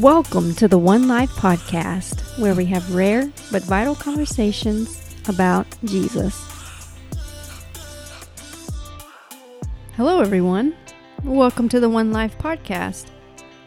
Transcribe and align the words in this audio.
Welcome 0.00 0.54
to 0.54 0.68
the 0.68 0.78
One 0.78 1.08
Life 1.08 1.30
Podcast, 1.30 2.38
where 2.38 2.54
we 2.54 2.66
have 2.66 2.94
rare 2.94 3.32
but 3.50 3.64
vital 3.64 3.96
conversations 3.96 5.02
about 5.26 5.66
Jesus. 5.82 6.40
Hello, 9.96 10.20
everyone. 10.20 10.76
Welcome 11.24 11.68
to 11.70 11.80
the 11.80 11.90
One 11.90 12.12
Life 12.12 12.38
Podcast. 12.38 13.08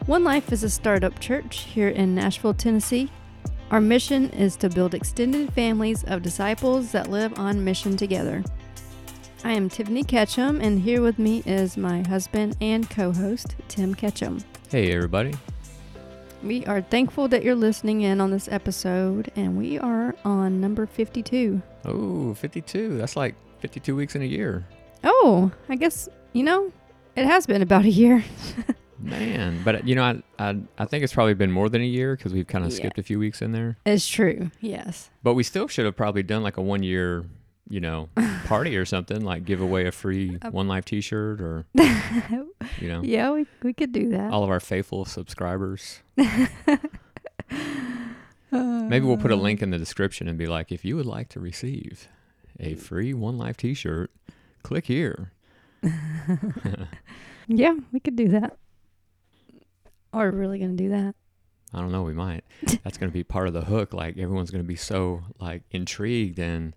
One 0.05 0.23
Life 0.23 0.53
is 0.53 0.63
a 0.63 0.69
startup 0.69 1.19
church 1.19 1.63
here 1.63 1.89
in 1.89 2.15
Nashville, 2.15 2.53
Tennessee. 2.53 3.11
Our 3.69 3.81
mission 3.81 4.29
is 4.29 4.55
to 4.57 4.69
build 4.69 4.93
extended 4.93 5.51
families 5.51 6.05
of 6.05 6.21
disciples 6.21 6.93
that 6.93 7.09
live 7.09 7.37
on 7.37 7.65
mission 7.65 7.97
together. 7.97 8.41
I 9.43 9.51
am 9.51 9.67
Tiffany 9.67 10.05
Ketchum, 10.05 10.61
and 10.61 10.79
here 10.79 11.01
with 11.01 11.19
me 11.19 11.43
is 11.45 11.75
my 11.75 12.07
husband 12.07 12.55
and 12.61 12.89
co 12.89 13.11
host, 13.11 13.57
Tim 13.67 13.93
Ketchum. 13.93 14.39
Hey, 14.69 14.93
everybody. 14.93 15.33
We 16.43 16.65
are 16.65 16.81
thankful 16.81 17.27
that 17.27 17.43
you're 17.43 17.55
listening 17.55 18.01
in 18.01 18.19
on 18.19 18.31
this 18.31 18.47
episode, 18.51 19.31
and 19.35 19.57
we 19.57 19.77
are 19.77 20.15
on 20.25 20.59
number 20.59 20.87
52. 20.87 21.61
Oh, 21.85 22.33
52. 22.33 22.97
That's 22.97 23.15
like 23.15 23.35
52 23.59 23.95
weeks 23.95 24.15
in 24.15 24.23
a 24.23 24.25
year. 24.25 24.65
Oh, 25.03 25.51
I 25.69 25.75
guess, 25.75 26.09
you 26.33 26.41
know, 26.43 26.71
it 27.15 27.25
has 27.25 27.45
been 27.45 27.61
about 27.61 27.85
a 27.85 27.89
year. 27.89 28.23
Man, 28.99 29.61
but 29.63 29.87
you 29.87 29.95
know, 29.95 30.03
I, 30.03 30.21
I, 30.39 30.57
I 30.77 30.85
think 30.85 31.03
it's 31.03 31.13
probably 31.13 31.33
been 31.33 31.51
more 31.51 31.69
than 31.69 31.81
a 31.81 31.85
year 31.85 32.15
because 32.15 32.33
we've 32.33 32.45
kind 32.47 32.63
of 32.65 32.71
Yeah. 32.71 32.77
skipped 32.77 32.99
a 32.99 33.03
few 33.03 33.17
weeks 33.19 33.41
in 33.41 33.51
there. 33.51 33.77
it's 33.85 34.07
true, 34.07 34.51
yes. 34.59 35.09
But 35.23 35.33
we 35.35 35.41
still 35.43 35.67
should 35.67 35.85
have 35.85 35.95
probably 35.95 36.21
done 36.23 36.43
like 36.43 36.57
a 36.57 36.61
one 36.61 36.81
year, 36.83 37.25
you 37.69 37.79
know, 37.79 38.09
party 38.45 38.75
or 38.75 38.85
something, 38.85 39.23
like 39.23 39.45
give 39.45 39.61
away 39.61 39.85
a 39.87 39.91
free 39.91 40.37
One 40.51 40.67
Life 40.67 40.85
t 40.85 40.99
shirt 41.01 41.39
or, 41.41 41.65
you 41.75 42.87
know, 42.89 43.01
Yeah, 43.03 43.31
we, 43.31 43.45
we 43.63 43.73
could 43.73 43.91
do 43.91 44.09
that. 44.09 44.31
all 44.31 44.43
of 44.43 44.49
our 44.49 44.59
faithful 44.59 45.05
subscribers. 45.05 46.01
Uh. 48.53 48.83
Maybe 48.83 49.05
we'll 49.05 49.15
put 49.17 49.31
a 49.31 49.35
link 49.37 49.61
in 49.61 49.69
the 49.69 49.77
description 49.77 50.27
and 50.27 50.37
be 50.37 50.45
like, 50.45 50.73
if 50.73 50.83
you 50.83 50.97
would 50.97 51.05
like 51.05 51.29
to 51.29 51.39
receive 51.39 52.09
a 52.59 52.75
free 52.75 53.13
One 53.13 53.37
Life 53.37 53.55
t 53.55 53.73
shirt, 53.73 54.11
click 54.61 54.87
here. 54.87 55.31
Yeah, 57.47 57.75
we 57.93 57.99
could 58.01 58.17
do 58.17 58.27
that. 58.29 58.57
Are 60.13 60.29
we 60.31 60.37
really 60.37 60.59
going 60.59 60.75
to 60.75 60.83
do 60.83 60.89
that? 60.89 61.15
I 61.73 61.79
don't 61.79 61.93
know. 61.93 62.03
We 62.03 62.13
might. 62.13 62.43
That's 62.83 62.97
going 62.97 63.09
to 63.09 63.13
be 63.13 63.23
part 63.23 63.47
of 63.47 63.53
the 63.53 63.61
hook. 63.61 63.93
Like 63.93 64.17
everyone's 64.17 64.51
going 64.51 64.63
to 64.63 64.67
be 64.67 64.75
so 64.75 65.23
like 65.39 65.63
intrigued 65.71 66.37
and 66.37 66.75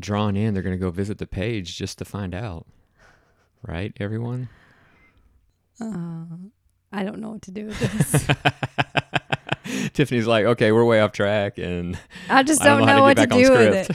drawn 0.00 0.36
in. 0.36 0.54
They're 0.54 0.62
going 0.62 0.76
to 0.76 0.80
go 0.82 0.90
visit 0.90 1.18
the 1.18 1.26
page 1.26 1.76
just 1.76 1.98
to 1.98 2.04
find 2.04 2.34
out. 2.34 2.66
Right, 3.62 3.92
everyone. 3.98 4.48
Uh, 5.80 6.24
I 6.92 7.02
don't 7.02 7.18
know 7.18 7.30
what 7.30 7.42
to 7.42 7.50
do 7.50 7.66
with 7.66 7.78
this. 7.80 8.26
Tiffany's 9.94 10.26
like, 10.26 10.44
okay, 10.44 10.72
we're 10.72 10.84
way 10.84 11.00
off 11.00 11.12
track, 11.12 11.56
and 11.56 11.98
I 12.28 12.42
just 12.42 12.60
don't 12.60 12.78
don't, 12.78 12.86
know 12.86 12.96
know, 12.96 13.02
what 13.02 13.16
get 13.16 13.30
to 13.30 13.42
do 13.42 13.50
with 13.50 13.90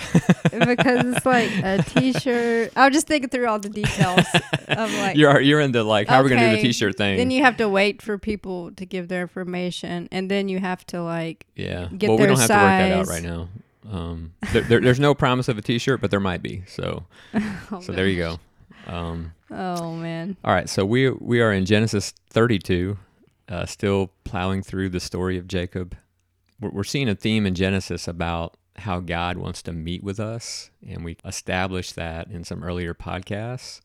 it 0.54 0.68
because 0.68 1.06
it's 1.06 1.26
like 1.26 1.52
a 1.64 1.84
T-shirt. 1.88 2.74
I'm 2.76 2.92
just 2.92 3.06
thinking 3.08 3.30
through 3.30 3.48
all 3.48 3.60
the 3.60 3.70
details 3.70 4.26
of 4.68 4.92
like. 4.96 5.16
you're 5.16 5.40
you're 5.40 5.60
into 5.60 5.84
like 5.84 6.08
how 6.08 6.20
are 6.20 6.24
we 6.24 6.30
going 6.30 6.42
to 6.42 6.50
do 6.50 6.56
the 6.56 6.62
T-shirt 6.62 6.98
thing? 6.98 7.18
Then 7.18 7.30
you 7.32 7.44
have 7.44 7.58
to 7.58 7.70
wait 7.70 8.02
for 8.02 8.18
people 8.18 8.72
to 8.72 8.86
give 8.86 9.08
their 9.10 9.22
information, 9.22 10.10
and 10.12 10.30
then 10.30 10.50
you 10.50 10.60
have 10.60 10.86
to 10.88 11.04
like. 11.04 11.46
yeah. 11.56 11.88
get 11.96 12.10
well, 12.10 12.18
we 12.18 12.26
their 12.26 12.36
don't 12.36 12.40
have 12.40 12.48
to 12.48 12.54
work 12.56 12.62
that 12.62 12.92
out 12.92 13.06
size. 13.06 13.22
right 13.22 13.30
now. 13.30 13.48
Um, 13.90 14.34
there, 14.54 14.62
there, 14.62 14.80
there's 14.82 15.00
no 15.00 15.14
promise 15.16 15.48
of 15.48 15.58
a 15.58 15.62
T-shirt, 15.62 16.00
but 16.00 16.12
there 16.12 16.20
might 16.20 16.42
be. 16.44 16.64
So, 16.68 17.06
Oh, 17.72 17.82
so 17.82 17.92
there 17.92 18.08
you 18.08 18.18
go. 18.18 18.40
Um, 18.88 19.34
Oh 19.52 19.94
man. 19.96 20.38
All 20.44 20.54
right, 20.54 20.70
so 20.70 20.86
we 20.86 21.10
we 21.10 21.42
are 21.42 21.52
in 21.52 21.66
Genesis 21.66 22.14
32, 22.30 22.98
uh, 23.50 23.66
still 23.66 24.12
plowing 24.24 24.62
through 24.62 24.90
the 24.90 25.00
story 25.00 25.38
of 25.38 25.48
Jacob. 25.48 25.96
We're, 26.62 26.70
we're 26.70 26.84
seeing 26.84 27.10
a 27.10 27.16
theme 27.16 27.46
in 27.48 27.56
Genesis 27.56 28.08
about 28.08 28.56
how 28.76 29.00
God 29.00 29.38
wants 29.38 29.62
to 29.64 29.74
meet 29.74 30.04
with 30.04 30.20
us, 30.20 30.70
and 30.88 31.04
we 31.04 31.18
established 31.26 31.96
that 31.96 32.28
in 32.30 32.44
some 32.44 32.64
earlier 32.64 32.94
podcasts. 32.94 33.82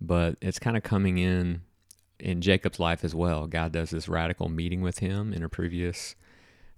But 0.00 0.36
it's 0.42 0.58
kind 0.58 0.76
of 0.76 0.82
coming 0.82 1.16
in 1.16 1.62
in 2.20 2.42
Jacob's 2.42 2.78
life 2.78 3.02
as 3.04 3.14
well. 3.14 3.46
God 3.46 3.72
does 3.72 3.90
this 3.90 4.08
radical 4.08 4.48
meeting 4.50 4.82
with 4.82 4.98
him 4.98 5.32
in 5.32 5.42
a 5.42 5.48
previous 5.48 6.14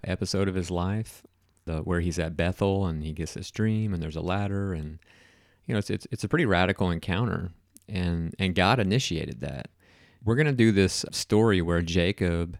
episode 0.04 0.46
of 0.48 0.54
his 0.54 0.70
life, 0.70 1.24
the, 1.68 1.78
where 1.82 2.00
he's 2.00 2.18
at 2.18 2.36
Bethel 2.36 2.86
and 2.86 3.04
he 3.04 3.12
gets 3.12 3.34
this 3.34 3.50
dream, 3.52 3.94
and 3.94 4.02
there's 4.02 4.16
a 4.16 4.20
ladder, 4.20 4.72
and 4.74 4.98
you 5.66 5.72
know 5.74 5.78
it's 5.78 5.90
it's, 5.90 6.06
it's 6.10 6.24
a 6.24 6.28
pretty 6.28 6.46
radical 6.46 6.90
encounter 6.90 7.52
and 7.88 8.34
and 8.38 8.54
God 8.54 8.78
initiated 8.78 9.40
that. 9.40 9.68
We're 10.24 10.36
going 10.36 10.46
to 10.46 10.52
do 10.52 10.72
this 10.72 11.04
story 11.12 11.62
where 11.62 11.80
Jacob, 11.80 12.58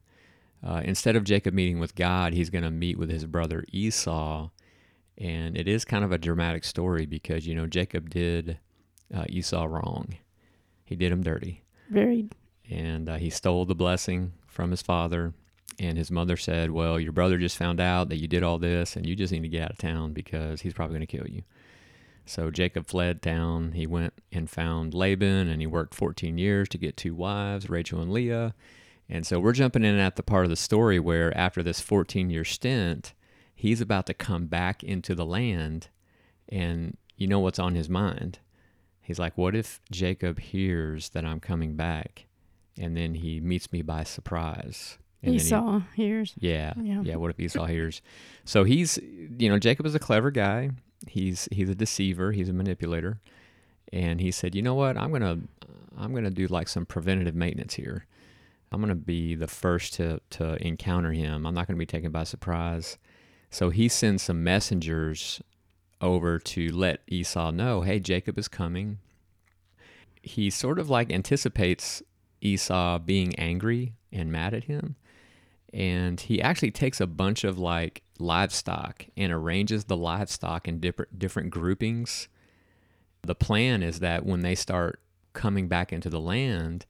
uh, 0.65 0.81
instead 0.85 1.17
of 1.17 1.25
Jacob 1.25 1.55
meeting 1.55 1.81
with 1.81 1.95
God, 1.95 2.33
he's 2.33 2.51
going 2.51 2.65
to 2.65 2.71
meet 2.71 2.99
with 2.99 3.11
his 3.11 3.27
brother 3.27 3.65
Esau, 3.73 4.51
and 5.19 5.57
it 5.57 5.69
is 5.69 5.85
kind 5.85 6.05
of 6.05 6.13
a 6.13 6.19
dramatic 6.19 6.65
story 6.65 7.05
because 7.05 7.47
you 7.47 7.55
know 7.55 7.67
Jacob 7.67 8.11
did 8.11 8.59
uh, 9.15 9.25
Esau 9.29 9.65
wrong. 9.65 10.17
He 10.85 10.97
did 10.97 11.13
him 11.13 11.23
dirty, 11.23 11.65
Very. 11.91 12.31
and 12.71 13.09
uh, 13.09 13.17
he 13.17 13.29
stole 13.29 13.67
the 13.67 13.75
blessing 13.75 14.33
from 14.47 14.71
his 14.71 14.81
father. 14.81 15.35
And 15.79 15.97
his 15.97 16.11
mother 16.11 16.37
said, 16.37 16.71
"Well, 16.71 16.99
your 16.99 17.13
brother 17.13 17.39
just 17.39 17.57
found 17.57 17.81
out 17.81 18.09
that 18.09 18.19
you 18.19 18.27
did 18.27 18.43
all 18.43 18.59
this, 18.59 18.97
and 18.97 19.07
you 19.07 19.15
just 19.15 19.33
need 19.33 19.43
to 19.43 19.49
get 19.49 19.63
out 19.63 19.71
of 19.71 19.79
town 19.79 20.13
because 20.13 20.63
he's 20.63 20.73
probably 20.73 20.97
going 20.97 21.07
to 21.07 21.19
kill 21.19 21.29
you." 21.29 21.43
So 22.29 22.51
Jacob 22.51 22.87
fled 22.87 23.23
town. 23.23 23.73
He 23.73 23.87
went 23.87 24.13
and 24.31 24.51
found 24.51 24.93
Laban, 24.93 25.49
and 25.49 25.63
he 25.63 25.67
worked 25.67 25.95
14 25.95 26.37
years 26.37 26.69
to 26.69 26.79
get 26.79 26.97
two 26.97 27.15
wives, 27.15 27.71
Rachel 27.71 28.03
and 28.03 28.13
Leah. 28.13 28.55
And 29.09 29.27
so 29.27 29.41
we're 29.41 29.53
jumping 29.53 29.85
in 29.85 29.99
at 29.99 30.17
the 30.17 30.23
part 30.23 30.45
of 30.45 30.51
the 30.51 30.57
story 30.57 31.01
where, 31.01 31.35
after 31.37 31.63
this 31.63 31.81
14 31.81 32.29
year 32.29 32.45
stint, 32.45 33.15
he's 33.55 33.81
about 33.81 34.05
to 34.07 34.15
come 34.15 34.47
back 34.47 34.85
into 34.85 35.15
the 35.15 35.25
land. 35.25 35.89
And 36.49 36.99
you 37.17 37.27
know 37.27 37.41
what's 37.41 37.59
on 37.59 37.75
his 37.75 37.89
mind? 37.89 38.41
He's 39.01 39.19
like, 39.19 39.39
What 39.39 39.57
if 39.57 39.81
Jacob 39.91 40.39
hears 40.39 41.09
that 41.11 41.25
I'm 41.25 41.41
coming 41.41 41.77
back? 41.77 42.27
And 42.77 42.95
then 42.95 43.15
he 43.15 43.41
meets 43.41 43.73
me 43.73 43.81
by 43.81 44.05
surprise. 44.05 44.99
And 45.23 45.33
then 45.33 45.41
he- 45.41 45.47
Esau 45.47 45.81
hears. 45.97 46.35
yeah, 46.39 46.75
Yeah. 46.81 47.03
yeah. 47.03 47.17
What 47.17 47.31
if 47.31 47.41
Esau 47.41 47.67
hears? 47.67 48.01
So 48.45 48.65
he's, 48.65 48.99
you 49.39 49.49
know, 49.49 49.59
Jacob 49.59 49.85
is 49.87 49.95
a 49.95 49.99
clever 49.99 50.31
guy. 50.31 50.71
He's 51.07 51.49
he's 51.53 51.69
a 51.69 51.75
deceiver. 51.75 52.33
He's 52.33 52.49
a 52.49 52.53
manipulator, 52.53 53.21
and 53.93 54.21
he 54.21 54.31
said, 54.31 54.55
you 54.55 54.63
know 54.63 54.75
what? 54.75 54.97
I'm 54.97 55.11
gonna 55.13 55.39
I'm 55.97 56.15
gonna 56.15 56.31
do 56.31 56.47
like 56.47 56.69
some 56.69 56.87
preventative 56.87 57.35
maintenance 57.35 57.75
here. 57.75 58.07
I'm 58.71 58.81
gonna 58.81 58.95
be 58.95 59.35
the 59.35 59.47
first 59.49 59.95
to 59.95 60.21
to 60.31 60.55
encounter 60.67 61.13
him. 61.13 61.47
I'm 61.47 61.55
not 61.55 61.67
gonna 61.67 61.79
be 61.79 61.87
taken 61.87 62.11
by 62.13 62.25
surprise. 62.25 62.99
So 63.51 63.71
he 63.71 63.89
sends 63.89 64.23
some 64.23 64.45
messengers 64.45 65.41
over 66.01 66.39
to 66.39 66.69
let 66.77 67.01
Esau 67.09 67.51
know, 67.51 67.81
hey, 67.81 67.99
Jacob 67.99 68.39
is 68.39 68.47
coming. 68.47 68.99
He 70.23 70.51
sort 70.51 70.79
of 70.79 70.91
like 70.91 71.11
anticipates 71.13 72.03
Esau 72.41 72.99
being 72.99 73.35
angry 73.37 73.95
and 74.13 74.31
mad 74.31 74.55
at 74.55 74.65
him 74.65 74.97
and 75.73 76.21
he 76.21 76.41
actually 76.41 76.71
takes 76.71 77.01
a 77.01 77.07
bunch 77.07 77.45
of 77.45 77.59
like 77.59 78.03
livestock 78.19 79.07
and 79.17 79.33
arranges 79.33 79.85
the 79.85 79.97
livestock 79.97 80.67
in 80.67 80.81
different 80.81 81.19
different 81.19 81.51
groupings. 81.51 82.29
The 83.23 83.35
plan 83.35 83.83
is 83.83 84.01
that 84.01 84.25
when 84.25 84.41
they 84.41 84.55
start 84.55 85.01
coming 85.35 85.69
back 85.69 85.93
into 85.93 86.09
the 86.09 86.21
land 86.21 86.87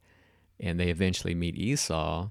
and 0.61 0.79
they 0.79 0.89
eventually 0.89 1.35
meet 1.35 1.57
Esau, 1.57 2.31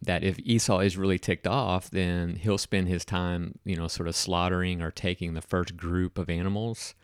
that 0.00 0.22
if 0.22 0.38
Esau 0.38 0.78
is 0.80 0.96
really 0.96 1.18
ticked 1.18 1.46
off, 1.46 1.90
then 1.90 2.36
he'll 2.36 2.58
spend 2.58 2.88
his 2.88 3.04
time, 3.04 3.58
you 3.64 3.76
know, 3.76 3.88
sort 3.88 4.08
of 4.08 4.14
slaughtering 4.14 4.80
or 4.80 4.90
taking 4.90 5.34
the 5.34 5.42
first 5.42 5.76
group 5.76 6.18
of 6.18 6.30
animals. 6.30 6.94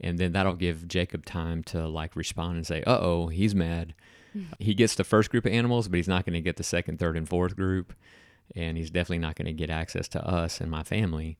And 0.00 0.18
then 0.18 0.32
that'll 0.32 0.54
give 0.54 0.88
Jacob 0.88 1.26
time 1.26 1.62
to 1.64 1.86
like 1.86 2.16
respond 2.16 2.56
and 2.56 2.66
say, 2.66 2.82
uh 2.84 2.98
oh, 3.00 3.26
he's 3.28 3.54
mad. 3.54 3.94
He 4.58 4.74
gets 4.74 4.94
the 4.94 5.04
first 5.04 5.30
group 5.30 5.46
of 5.46 5.52
animals, 5.52 5.88
but 5.88 5.96
he's 5.96 6.08
not 6.08 6.24
going 6.24 6.34
to 6.34 6.40
get 6.40 6.56
the 6.56 6.62
second, 6.62 6.98
third, 6.98 7.16
and 7.16 7.28
fourth 7.28 7.56
group 7.56 7.92
and 8.54 8.76
he's 8.76 8.90
definitely 8.90 9.18
not 9.18 9.36
going 9.36 9.46
to 9.46 9.52
get 9.52 9.70
access 9.70 10.08
to 10.08 10.26
us 10.26 10.60
and 10.60 10.70
my 10.70 10.82
family. 10.82 11.38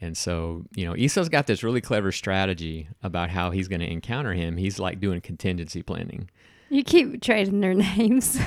And 0.00 0.16
so, 0.16 0.64
you 0.74 0.86
know, 0.86 0.94
Esau's 0.96 1.28
got 1.28 1.46
this 1.46 1.62
really 1.62 1.80
clever 1.80 2.12
strategy 2.12 2.88
about 3.02 3.30
how 3.30 3.50
he's 3.50 3.68
going 3.68 3.80
to 3.80 3.90
encounter 3.90 4.32
him. 4.32 4.56
He's 4.56 4.78
like 4.78 5.00
doing 5.00 5.20
contingency 5.20 5.82
planning. 5.82 6.30
You 6.70 6.84
keep 6.84 7.22
trading 7.22 7.60
their 7.60 7.74
names. 7.96 8.38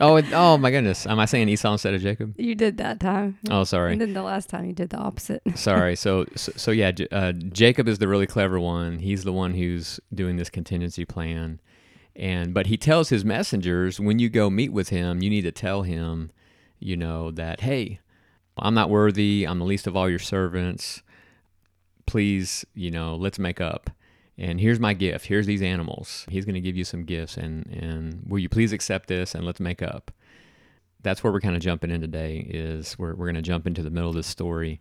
Oh, 0.00 0.16
it, 0.16 0.26
oh 0.32 0.56
my 0.58 0.70
goodness. 0.70 1.06
Am 1.06 1.18
I 1.18 1.26
saying 1.26 1.48
Esau 1.48 1.72
instead 1.72 1.94
of 1.94 2.00
Jacob? 2.00 2.34
you 2.38 2.54
did 2.54 2.78
that 2.78 2.98
time. 3.00 3.38
Oh, 3.50 3.64
sorry. 3.64 3.92
And 3.92 4.00
then 4.00 4.12
the 4.12 4.22
last 4.22 4.48
time 4.48 4.64
you 4.64 4.72
did 4.72 4.90
the 4.90 4.96
opposite. 4.96 5.42
Sorry. 5.54 5.96
So, 5.96 6.24
so, 6.36 6.52
so 6.56 6.70
yeah, 6.70 6.92
uh, 7.10 7.32
Jacob 7.32 7.88
is 7.88 7.98
the 7.98 8.08
really 8.08 8.26
clever 8.26 8.58
one. 8.58 9.00
He's 9.00 9.24
the 9.24 9.32
one 9.32 9.54
who's 9.54 10.00
doing 10.14 10.36
this 10.36 10.50
contingency 10.50 11.04
plan. 11.04 11.60
And, 12.14 12.54
but 12.54 12.66
he 12.66 12.76
tells 12.76 13.10
his 13.10 13.24
messengers, 13.24 14.00
when 14.00 14.18
you 14.18 14.28
go 14.28 14.50
meet 14.50 14.72
with 14.72 14.88
him, 14.88 15.22
you 15.22 15.30
need 15.30 15.42
to 15.42 15.52
tell 15.52 15.82
him, 15.82 16.30
you 16.78 16.96
know, 16.96 17.30
that, 17.32 17.60
hey, 17.60 18.00
I'm 18.56 18.74
not 18.74 18.90
worthy. 18.90 19.46
I'm 19.46 19.58
the 19.58 19.64
least 19.64 19.86
of 19.86 19.96
all 19.96 20.08
your 20.08 20.18
servants. 20.18 21.02
Please, 22.06 22.64
you 22.74 22.90
know, 22.90 23.16
let's 23.16 23.38
make 23.38 23.60
up. 23.60 23.90
And 24.36 24.60
here's 24.60 24.78
my 24.78 24.94
gift. 24.94 25.26
Here's 25.26 25.46
these 25.46 25.62
animals. 25.62 26.24
He's 26.28 26.44
going 26.44 26.54
to 26.54 26.60
give 26.60 26.76
you 26.76 26.84
some 26.84 27.04
gifts. 27.04 27.36
And, 27.36 27.66
and 27.66 28.22
will 28.26 28.38
you 28.38 28.48
please 28.48 28.72
accept 28.72 29.08
this 29.08 29.34
and 29.34 29.44
let's 29.44 29.60
make 29.60 29.82
up? 29.82 30.12
that's 31.02 31.22
where 31.22 31.32
we're 31.32 31.40
kind 31.40 31.56
of 31.56 31.62
jumping 31.62 31.90
in 31.90 32.00
today. 32.00 32.38
Is 32.48 32.98
we're 32.98 33.14
we're 33.14 33.26
going 33.26 33.36
to 33.36 33.42
jump 33.42 33.66
into 33.66 33.82
the 33.82 33.90
middle 33.90 34.08
of 34.10 34.16
this 34.16 34.26
story 34.26 34.80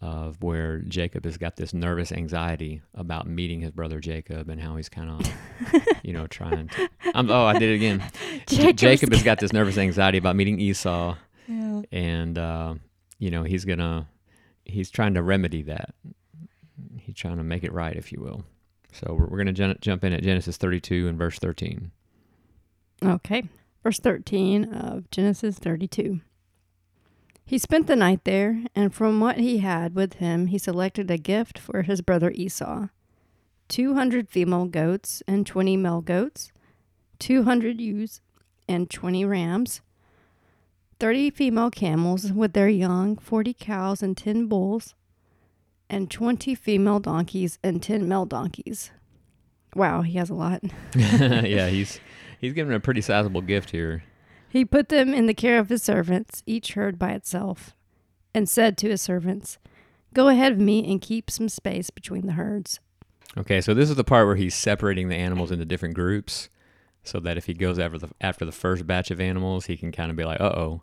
of 0.00 0.42
where 0.42 0.78
Jacob 0.78 1.24
has 1.24 1.36
got 1.36 1.56
this 1.56 1.74
nervous 1.74 2.10
anxiety 2.10 2.80
about 2.94 3.26
meeting 3.26 3.60
his 3.60 3.70
brother 3.70 4.00
Jacob 4.00 4.48
and 4.48 4.60
how 4.60 4.76
he's 4.76 4.88
kind 4.88 5.10
of, 5.10 5.82
you 6.02 6.12
know, 6.12 6.26
trying 6.26 6.68
to. 6.68 6.88
I'm, 7.14 7.30
oh, 7.30 7.44
I 7.44 7.58
did 7.58 7.70
it 7.70 7.74
again. 7.74 8.02
J- 8.46 8.72
Jacob 8.72 9.12
has 9.12 9.22
got 9.22 9.38
this 9.40 9.52
nervous 9.52 9.76
anxiety 9.76 10.16
about 10.18 10.36
meeting 10.36 10.58
Esau, 10.58 11.16
yeah. 11.46 11.82
and 11.92 12.38
uh, 12.38 12.74
you 13.18 13.30
know 13.30 13.42
he's 13.42 13.64
gonna 13.66 14.08
he's 14.64 14.90
trying 14.90 15.14
to 15.14 15.22
remedy 15.22 15.62
that. 15.62 15.94
He's 16.96 17.16
trying 17.16 17.36
to 17.36 17.44
make 17.44 17.64
it 17.64 17.72
right, 17.72 17.96
if 17.96 18.10
you 18.12 18.20
will. 18.20 18.44
So 18.92 19.14
we're, 19.18 19.26
we're 19.26 19.38
gonna 19.38 19.52
jun- 19.52 19.78
jump 19.80 20.02
in 20.04 20.12
at 20.14 20.22
Genesis 20.22 20.56
32 20.56 21.08
and 21.08 21.18
verse 21.18 21.38
13. 21.38 21.90
Okay, 23.04 23.42
verse 23.82 23.98
13 23.98 24.72
of 24.72 25.10
Genesis 25.10 25.58
32. 25.58 26.20
He 27.50 27.58
spent 27.58 27.88
the 27.88 27.96
night 27.96 28.22
there, 28.22 28.62
and 28.76 28.94
from 28.94 29.18
what 29.18 29.38
he 29.38 29.58
had 29.58 29.96
with 29.96 30.14
him, 30.14 30.46
he 30.46 30.56
selected 30.56 31.10
a 31.10 31.18
gift 31.18 31.58
for 31.58 31.82
his 31.82 32.00
brother 32.00 32.30
Esau 32.30 32.86
200 33.66 34.28
female 34.28 34.66
goats 34.66 35.20
and 35.26 35.44
20 35.44 35.76
male 35.76 36.00
goats, 36.00 36.52
200 37.18 37.80
ewes 37.80 38.20
and 38.68 38.88
20 38.88 39.24
rams, 39.24 39.80
30 41.00 41.30
female 41.30 41.72
camels 41.72 42.32
with 42.32 42.52
their 42.52 42.68
young, 42.68 43.16
40 43.16 43.54
cows 43.54 44.00
and 44.00 44.16
10 44.16 44.46
bulls, 44.46 44.94
and 45.88 46.08
20 46.08 46.54
female 46.54 47.00
donkeys 47.00 47.58
and 47.64 47.82
10 47.82 48.06
male 48.06 48.26
donkeys. 48.26 48.92
Wow, 49.74 50.02
he 50.02 50.18
has 50.18 50.30
a 50.30 50.34
lot. 50.34 50.62
yeah, 50.94 51.66
he's 51.68 51.98
he's 52.40 52.52
given 52.52 52.74
a 52.74 52.78
pretty 52.78 53.00
sizable 53.00 53.40
gift 53.40 53.70
here. 53.70 54.04
He 54.50 54.64
put 54.64 54.88
them 54.88 55.14
in 55.14 55.26
the 55.26 55.34
care 55.34 55.58
of 55.58 55.68
his 55.68 55.82
servants, 55.82 56.42
each 56.44 56.74
herd 56.74 56.98
by 56.98 57.12
itself, 57.12 57.74
and 58.34 58.48
said 58.48 58.76
to 58.78 58.90
his 58.90 59.00
servants, 59.00 59.58
Go 60.12 60.28
ahead 60.28 60.52
of 60.52 60.58
me 60.58 60.90
and 60.90 61.00
keep 61.00 61.30
some 61.30 61.48
space 61.48 61.90
between 61.90 62.26
the 62.26 62.32
herds. 62.32 62.80
Okay, 63.38 63.60
so 63.60 63.74
this 63.74 63.88
is 63.88 63.94
the 63.94 64.02
part 64.02 64.26
where 64.26 64.34
he's 64.34 64.56
separating 64.56 65.08
the 65.08 65.14
animals 65.14 65.52
into 65.52 65.64
different 65.64 65.94
groups 65.94 66.48
so 67.04 67.20
that 67.20 67.36
if 67.36 67.46
he 67.46 67.54
goes 67.54 67.78
after 67.78 67.98
the 67.98 68.08
after 68.20 68.44
the 68.44 68.52
first 68.52 68.86
batch 68.88 69.12
of 69.12 69.20
animals, 69.20 69.66
he 69.66 69.76
can 69.76 69.92
kind 69.92 70.10
of 70.10 70.16
be 70.16 70.24
like, 70.24 70.40
"Uh-oh." 70.40 70.82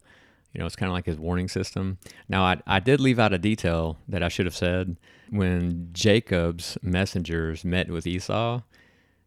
You 0.54 0.60
know, 0.60 0.66
it's 0.66 0.78
kind 0.78 0.90
of 0.90 0.94
like 0.94 1.06
his 1.06 1.20
warning 1.20 1.50
system. 1.50 1.98
Now, 2.30 2.44
I, 2.44 2.62
I 2.66 2.80
did 2.80 3.02
leave 3.02 3.20
out 3.20 3.34
a 3.34 3.38
detail 3.38 3.98
that 4.08 4.24
I 4.24 4.30
should 4.30 4.46
have 4.46 4.56
said. 4.56 4.98
When 5.30 5.90
Jacob's 5.92 6.78
messengers 6.82 7.66
met 7.66 7.92
with 7.92 8.08
Esau, 8.08 8.62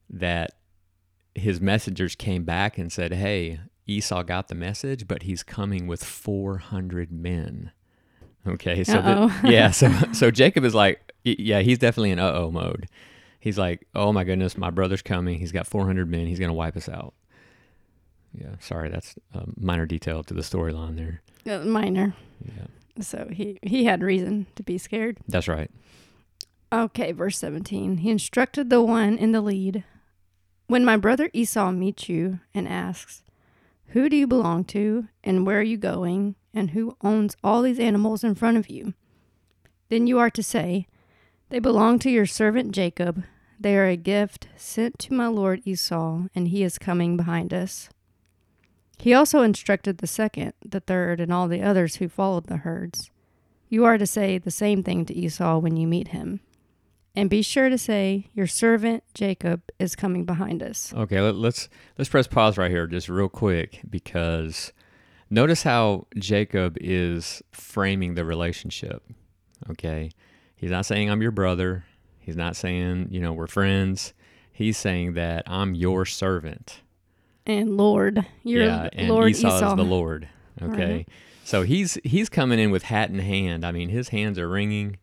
that 0.09 0.53
his 1.35 1.61
messengers 1.61 2.17
came 2.17 2.45
back 2.45 2.79
and 2.79 2.91
said, 2.91 3.13
Hey, 3.13 3.61
Esau 3.91 4.23
got 4.23 4.49
the 4.49 4.55
message, 4.55 5.09
but 5.09 5.25
he's 5.25 5.43
coming 5.43 5.87
with 5.87 6.05
400 6.05 7.11
men. 7.11 7.73
Okay, 8.47 8.85
so 8.85 9.31
yeah, 9.45 9.71
so 9.71 9.91
so 10.13 10.31
Jacob 10.31 10.65
is 10.65 10.75
like, 10.75 11.13
yeah, 11.25 11.61
he's 11.61 11.79
definitely 11.79 12.11
in 12.11 12.19
uh 12.19 12.33
oh 12.33 12.51
mode. 12.51 12.89
He's 13.41 13.59
like, 13.59 13.87
oh 13.95 14.13
my 14.13 14.25
goodness, 14.25 14.57
my 14.57 14.71
brother's 14.71 15.03
coming. 15.03 15.39
He's 15.39 15.53
got 15.53 15.67
400 15.67 16.09
men. 16.09 16.27
He's 16.27 16.39
gonna 16.39 16.55
wipe 16.55 16.77
us 16.77 16.89
out. 16.89 17.15
Yeah, 18.33 18.55
sorry, 18.61 18.91
that's 18.91 19.17
a 19.35 19.45
minor 19.57 19.87
detail 19.87 20.23
to 20.23 20.35
the 20.35 20.43
storyline 20.43 20.97
there. 20.97 21.23
Uh, 21.53 21.65
minor. 21.65 22.15
Yeah. 22.45 22.67
So 23.03 23.29
he 23.33 23.59
he 23.63 23.85
had 23.85 24.03
reason 24.03 24.47
to 24.55 24.63
be 24.63 24.79
scared. 24.79 25.19
That's 25.27 25.49
right. 25.49 25.71
Okay, 26.73 27.11
verse 27.11 27.37
17. 27.39 27.99
He 27.99 28.11
instructed 28.11 28.71
the 28.71 28.81
one 28.81 29.19
in 29.19 29.33
the 29.33 29.41
lead. 29.41 29.83
When 30.69 30.85
my 30.85 30.97
brother 30.97 31.29
Esau 31.33 31.73
meets 31.73 32.09
you 32.09 32.39
and 32.55 32.69
asks, 32.69 33.25
who 33.91 34.09
do 34.09 34.17
you 34.17 34.27
belong 34.27 34.65
to, 34.67 35.09
and 35.25 35.45
where 35.45 35.59
are 35.59 35.63
you 35.63 35.77
going, 35.77 36.37
and 36.55 36.71
who 36.71 36.97
owns 37.03 37.37
all 37.43 37.63
these 37.63 37.81
animals 37.81 38.23
in 38.23 38.35
front 38.37 38.57
of 38.57 38.71
you? 38.71 38.95
Then 39.89 40.07
you 40.07 40.19
are 40.19 40.31
to 40.31 40.43
say, 40.43 40.87
They 41.49 41.59
belong 41.59 41.99
to 42.01 42.11
your 42.11 42.27
servant 42.27 42.73
Jacob. 42.73 43.25
They 43.59 43.77
are 43.77 43.89
a 43.89 43.97
gift 43.97 44.47
sent 44.57 44.99
to 45.01 45.15
my 45.15 45.27
lord 45.27 45.63
Esau, 45.65 46.23
and 46.35 46.49
he 46.49 46.63
is 46.63 46.79
coming 46.79 47.17
behind 47.17 47.53
us. 47.53 47.89
He 48.99 49.13
also 49.13 49.43
instructed 49.43 49.99
the 49.99 50.07
second, 50.07 50.53
the 50.65 50.81
third, 50.81 51.21
and 51.21 51.33
all 51.33 51.49
the 51.49 51.63
others 51.63 51.97
who 51.97 52.09
followed 52.09 52.47
the 52.47 52.59
herds. 52.59 53.11
You 53.69 53.85
are 53.85 53.99
to 53.99 54.07
say 54.07 54.39
the 54.39 54.51
same 54.51 54.83
thing 54.85 55.05
to 55.07 55.15
Esau 55.15 55.59
when 55.59 55.77
you 55.77 55.89
meet 55.89 56.09
him. 56.09 56.41
And 57.17 57.29
be 57.29 57.43
sure 57.43 57.69
to 57.69 57.77
say, 57.77 58.29
"Your 58.35 58.47
servant 58.47 59.03
Jacob 59.15 59.63
is 59.79 59.97
coming 59.97 60.25
behind 60.25 60.63
us." 60.63 60.95
Okay, 60.95 61.21
let, 61.21 61.35
let's 61.35 61.69
let's 61.99 62.09
press 62.09 62.29
pause 62.29 62.57
right 62.57 62.71
here, 62.71 62.87
just 62.87 63.09
real 63.09 63.29
quick, 63.29 63.81
because 63.89 64.73
notice 65.29 65.65
how 65.65 66.07
Jacob 66.17 66.77
is 66.81 67.43
framing 67.51 68.15
the 68.15 68.25
relationship. 68.25 69.03
Okay, 69.69 70.13
he's 70.55 70.71
not 70.71 70.87
saying 70.87 71.11
I'm 71.11 71.21
your 71.21 71.33
brother. 71.33 71.85
He's 72.21 72.37
not 72.37 72.55
saying 72.55 73.09
you 73.11 73.21
know 73.21 73.33
we're 73.33 73.49
friends. 73.49 74.15
He's 74.53 74.77
saying 74.79 75.15
that 75.15 75.43
I'm 75.47 75.75
your 75.75 76.05
servant. 76.07 76.83
And 77.45 77.77
Lord, 77.77 78.25
your 78.45 78.67
yeah, 78.67 78.89
and 78.93 79.09
Lord 79.09 79.31
Esau, 79.31 79.57
Esau. 79.57 79.71
is 79.71 79.77
the 79.77 79.83
Lord. 79.83 80.29
Okay, 80.63 80.93
right. 80.93 81.09
so 81.43 81.63
he's 81.63 81.99
he's 82.05 82.29
coming 82.29 82.61
in 82.61 82.71
with 82.71 82.85
hat 82.85 83.11
in 83.11 83.19
hand. 83.19 83.65
I 83.65 83.73
mean, 83.73 83.89
his 83.89 84.11
hands 84.11 84.39
are 84.39 84.49
wringing 84.49 84.99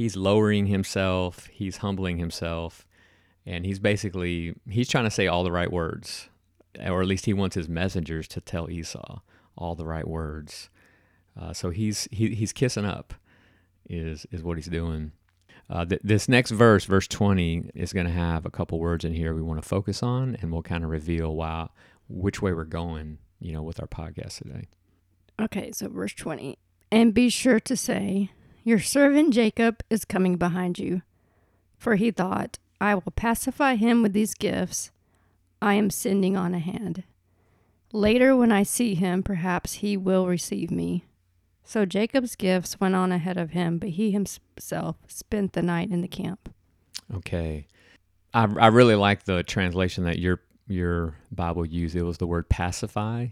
he's 0.00 0.16
lowering 0.16 0.66
himself, 0.66 1.46
he's 1.52 1.78
humbling 1.78 2.16
himself, 2.16 2.86
and 3.44 3.66
he's 3.66 3.78
basically 3.78 4.54
he's 4.66 4.88
trying 4.88 5.04
to 5.04 5.10
say 5.10 5.26
all 5.26 5.44
the 5.44 5.52
right 5.52 5.70
words, 5.70 6.30
or 6.86 7.02
at 7.02 7.06
least 7.06 7.26
he 7.26 7.34
wants 7.34 7.54
his 7.54 7.68
messengers 7.68 8.26
to 8.28 8.40
tell 8.40 8.70
Esau 8.70 9.20
all 9.58 9.74
the 9.74 9.84
right 9.84 10.08
words. 10.08 10.70
Uh, 11.38 11.52
so 11.52 11.68
he's 11.68 12.08
he, 12.10 12.34
he's 12.34 12.52
kissing 12.52 12.86
up, 12.86 13.12
is 13.90 14.26
is 14.32 14.42
what 14.42 14.56
he's 14.56 14.68
doing. 14.68 15.12
Uh, 15.68 15.84
th- 15.84 16.00
this 16.02 16.28
next 16.28 16.50
verse, 16.50 16.86
verse 16.86 17.06
20, 17.06 17.70
is 17.74 17.92
going 17.92 18.06
to 18.06 18.12
have 18.12 18.44
a 18.46 18.50
couple 18.50 18.80
words 18.80 19.04
in 19.04 19.12
here 19.12 19.34
we 19.34 19.42
want 19.42 19.62
to 19.62 19.68
focus 19.68 20.02
on, 20.02 20.34
and 20.40 20.50
we'll 20.50 20.62
kind 20.62 20.82
of 20.82 20.88
reveal 20.88 21.36
why, 21.36 21.68
which 22.08 22.40
way 22.40 22.54
we're 22.54 22.64
going, 22.64 23.18
you 23.38 23.52
know, 23.52 23.62
with 23.62 23.78
our 23.78 23.86
podcast 23.86 24.38
today. 24.38 24.66
Okay, 25.38 25.70
so 25.72 25.88
verse 25.88 26.14
20. 26.14 26.58
And 26.90 27.14
be 27.14 27.28
sure 27.28 27.60
to 27.60 27.76
say, 27.76 28.30
your 28.64 28.80
servant 28.80 29.32
Jacob 29.32 29.82
is 29.90 30.04
coming 30.04 30.36
behind 30.36 30.78
you. 30.78 31.02
For 31.78 31.96
he 31.96 32.10
thought, 32.10 32.58
I 32.80 32.94
will 32.94 33.12
pacify 33.14 33.76
him 33.76 34.02
with 34.02 34.12
these 34.12 34.34
gifts 34.34 34.90
I 35.62 35.74
am 35.74 35.90
sending 35.90 36.36
on 36.36 36.54
ahead. 36.54 37.04
Later, 37.92 38.36
when 38.36 38.52
I 38.52 38.62
see 38.62 38.94
him, 38.94 39.22
perhaps 39.22 39.74
he 39.74 39.96
will 39.96 40.26
receive 40.26 40.70
me. 40.70 41.04
So 41.64 41.84
Jacob's 41.84 42.34
gifts 42.34 42.80
went 42.80 42.94
on 42.94 43.12
ahead 43.12 43.36
of 43.36 43.50
him, 43.50 43.78
but 43.78 43.90
he 43.90 44.10
himself 44.10 44.96
spent 45.06 45.52
the 45.52 45.62
night 45.62 45.90
in 45.90 46.00
the 46.00 46.08
camp. 46.08 46.52
Okay. 47.14 47.66
I, 48.32 48.44
I 48.44 48.66
really 48.68 48.94
like 48.94 49.24
the 49.24 49.42
translation 49.42 50.04
that 50.04 50.18
your 50.18 50.40
your 50.66 51.16
Bible 51.32 51.66
used. 51.66 51.96
It 51.96 52.04
was 52.04 52.18
the 52.18 52.28
word 52.28 52.48
pacify. 52.48 53.28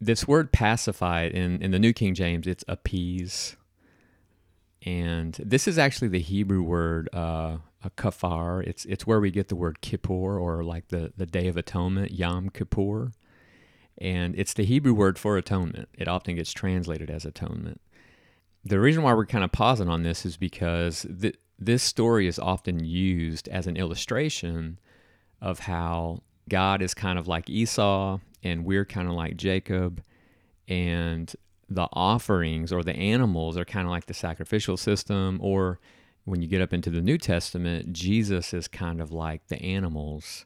This 0.00 0.26
word 0.26 0.52
pacify 0.52 1.28
in, 1.28 1.62
in 1.62 1.70
the 1.70 1.78
New 1.78 1.92
King 1.92 2.14
James, 2.14 2.46
it's 2.48 2.64
appease 2.66 3.56
and 4.86 5.34
this 5.44 5.66
is 5.66 5.78
actually 5.78 6.08
the 6.08 6.20
Hebrew 6.20 6.62
word 6.62 7.08
uh, 7.12 7.58
kafar. 7.96 8.64
It's 8.64 8.84
it's 8.84 9.06
where 9.06 9.20
we 9.20 9.32
get 9.32 9.48
the 9.48 9.56
word 9.56 9.80
kippur 9.80 10.38
or 10.38 10.62
like 10.62 10.88
the 10.88 11.12
the 11.16 11.26
Day 11.26 11.48
of 11.48 11.56
Atonement, 11.56 12.12
Yom 12.12 12.48
Kippur, 12.50 13.10
and 13.98 14.38
it's 14.38 14.54
the 14.54 14.64
Hebrew 14.64 14.94
word 14.94 15.18
for 15.18 15.36
atonement. 15.36 15.88
It 15.92 16.06
often 16.06 16.36
gets 16.36 16.52
translated 16.52 17.10
as 17.10 17.24
atonement. 17.24 17.80
The 18.64 18.80
reason 18.80 19.02
why 19.02 19.12
we're 19.12 19.26
kind 19.26 19.44
of 19.44 19.52
pausing 19.52 19.88
on 19.88 20.04
this 20.04 20.24
is 20.24 20.36
because 20.36 21.06
th- 21.20 21.36
this 21.58 21.82
story 21.82 22.26
is 22.26 22.38
often 22.38 22.84
used 22.84 23.48
as 23.48 23.66
an 23.66 23.76
illustration 23.76 24.78
of 25.40 25.60
how 25.60 26.22
God 26.48 26.80
is 26.82 26.94
kind 26.94 27.18
of 27.18 27.28
like 27.28 27.50
Esau 27.50 28.18
and 28.42 28.64
we're 28.64 28.84
kind 28.84 29.08
of 29.08 29.14
like 29.14 29.36
Jacob, 29.36 30.02
and 30.68 31.34
the 31.68 31.88
offerings 31.92 32.72
or 32.72 32.82
the 32.82 32.96
animals 32.96 33.56
are 33.56 33.64
kind 33.64 33.86
of 33.86 33.90
like 33.90 34.06
the 34.06 34.14
sacrificial 34.14 34.76
system 34.76 35.38
or 35.42 35.80
when 36.24 36.42
you 36.42 36.48
get 36.48 36.60
up 36.60 36.72
into 36.72 36.90
the 36.90 37.00
New 37.00 37.18
Testament, 37.18 37.92
Jesus 37.92 38.52
is 38.52 38.66
kind 38.66 39.00
of 39.00 39.12
like 39.12 39.46
the 39.46 39.60
animals 39.62 40.44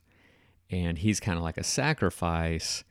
and 0.70 0.98
he's 0.98 1.20
kind 1.20 1.36
of 1.36 1.42
like 1.42 1.56
a 1.56 1.64
sacrifice 1.64 2.84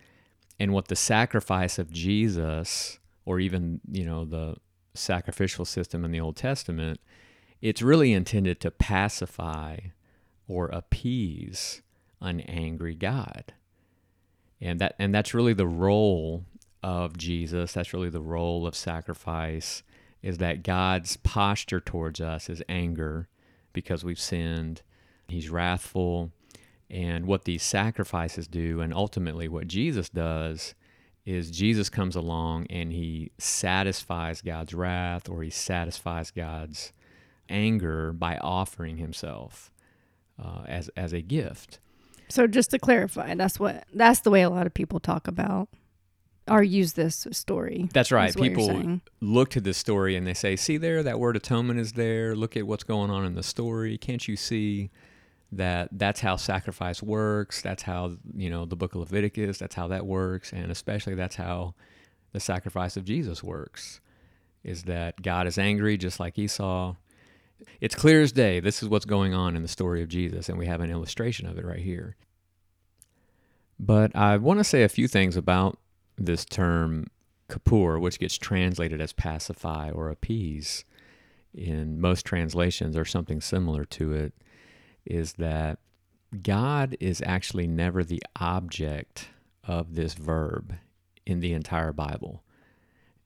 and 0.60 0.74
what 0.74 0.88
the 0.88 0.96
sacrifice 0.96 1.80
of 1.80 1.92
Jesus 1.92 3.00
or 3.26 3.40
even, 3.40 3.80
you 3.90 4.06
know, 4.06 4.26
the 4.26 4.56
sacrificial 4.94 5.66
system 5.66 6.04
in 6.04 6.12
the 6.12 6.20
Old 6.20 6.36
Testament, 6.36 7.00
it's 7.62 7.82
really 7.82 8.12
intended 8.12 8.60
to 8.62 8.72
pacify 8.72 9.78
or 10.48 10.68
appease 10.68 11.82
an 12.22 12.42
angry 12.42 12.96
God. 12.96 13.54
And 14.60 14.82
that 14.82 14.96
and 15.00 15.14
that's 15.16 15.34
really 15.34 15.54
the 15.54 15.68
role 15.68 16.44
of 16.84 17.18
Jesus, 17.18 17.74
that's 17.74 17.94
really 17.94 18.10
the 18.10 18.22
role 18.22 18.66
of 18.66 18.76
sacrifice, 18.76 19.84
is 20.22 20.38
that 20.38 20.64
God's 20.64 21.18
posture 21.18 21.80
towards 21.80 22.20
us 22.22 22.50
is 22.50 22.64
anger 22.68 23.28
because 23.74 24.04
we've 24.04 24.20
sinned. 24.20 24.82
He's 25.28 25.50
wrathful. 25.50 26.32
And 26.90 27.28
what 27.28 27.46
these 27.46 27.64
sacrifices 27.64 28.48
do, 28.48 28.82
and 28.82 28.94
ultimately 28.94 29.48
what 29.48 29.68
Jesus 29.68 30.10
does, 30.10 30.74
is 31.26 31.52
Jesus 31.52 31.90
comes 31.90 32.16
along 32.16 32.66
and 32.70 32.92
he 32.92 33.32
satisfies 33.38 34.42
God's 34.42 34.74
wrath 34.74 35.30
or 35.30 35.44
he 35.44 35.52
satisfies 35.52 36.32
God's 36.32 36.92
anger 37.48 38.12
by 38.12 38.38
offering 38.38 38.98
himself 38.98 39.72
uh, 40.44 40.64
as 40.68 40.90
as 40.90 41.14
a 41.14 41.22
gift. 41.22 41.80
So 42.30 42.48
just 42.48 42.72
to 42.72 42.80
clarify, 42.80 43.36
that's 43.36 43.60
what 43.60 43.86
that's 43.94 44.22
the 44.22 44.32
way 44.32 44.42
a 44.42 44.50
lot 44.50 44.66
of 44.66 44.74
people 44.74 45.00
talk 45.00 45.28
about 45.28 45.70
or 46.50 46.64
use 46.64 46.94
this 46.94 47.28
story. 47.32 47.90
That's 47.94 48.12
right. 48.12 48.30
is 48.30 48.38
what 48.38 48.50
you're 48.50 48.56
People 48.58 49.02
look 49.22 49.50
to 49.52 49.62
this 49.62 49.78
story 49.78 50.16
and 50.16 50.26
they 50.26 50.34
say, 50.34 50.56
"See 50.56 50.78
there, 50.78 51.04
that 51.04 51.20
word 51.20 51.36
atonement 51.36 51.80
is 51.80 51.94
there. 51.94 52.36
Look 52.36 52.58
at 52.58 52.68
what's 52.68 52.84
going 52.84 53.12
on 53.12 53.26
in 53.26 53.36
the 53.36 53.44
story. 53.44 53.98
Can't 53.98 54.28
you 54.28 54.36
see 54.36 54.90
that 55.52 55.90
that's 55.92 56.20
how 56.20 56.36
sacrifice 56.36 57.02
works? 57.02 57.62
That's 57.62 57.84
how, 57.84 58.18
you 58.36 58.50
know, 58.50 58.66
the 58.66 58.76
book 58.76 58.94
of 58.94 59.02
Leviticus, 59.02 59.58
that's 59.58 59.76
how 59.76 59.88
that 59.88 60.06
works, 60.06 60.54
and 60.54 60.72
especially 60.72 61.16
that's 61.16 61.36
how 61.36 61.74
the 62.32 62.40
sacrifice 62.40 62.98
of 62.98 63.06
Jesus 63.06 63.44
works. 63.44 64.02
Is 64.64 64.84
that 64.84 65.22
God 65.22 65.48
is 65.48 65.58
angry 65.58 65.98
just 65.98 66.20
like 66.20 66.38
Esau. 66.38 66.96
It's 67.82 67.96
clear 67.96 68.22
as 68.22 68.32
day. 68.32 68.60
This 68.60 68.84
is 68.84 68.90
what's 68.90 69.06
going 69.06 69.34
on 69.34 69.56
in 69.56 69.62
the 69.62 69.68
story 69.68 70.02
of 70.02 70.10
Jesus, 70.10 70.50
and 70.50 70.58
we 70.58 70.68
have 70.68 70.82
an 70.82 70.92
illustration 70.92 71.48
of 71.48 71.58
it 71.58 71.66
right 71.66 71.80
here. 71.80 72.16
But 73.80 74.16
I 74.16 74.38
want 74.38 74.60
to 74.60 74.64
say 74.64 74.84
a 74.84 74.90
few 74.90 75.08
things 75.08 75.38
about 75.38 75.80
this 76.26 76.46
term 76.46 77.08
kapur, 77.50 78.00
which 78.00 78.20
gets 78.20 78.38
translated 78.38 79.02
as 79.02 79.14
pacify 79.14 79.90
or 79.90 80.10
appease 80.10 80.86
in 81.54 82.00
most 82.00 82.26
translations 82.26 82.96
or 82.96 83.06
something 83.06 83.42
similar 83.42 83.84
to 83.86 84.14
it, 84.14 84.34
is 85.06 85.34
that 85.34 85.80
God 86.44 86.96
is 87.00 87.24
actually 87.26 87.68
never 87.68 88.04
the 88.04 88.22
object 88.40 89.30
of 89.64 89.96
this 89.96 90.14
verb 90.14 90.76
in 91.26 91.40
the 91.40 91.54
entire 91.54 91.92
Bible. 91.92 92.44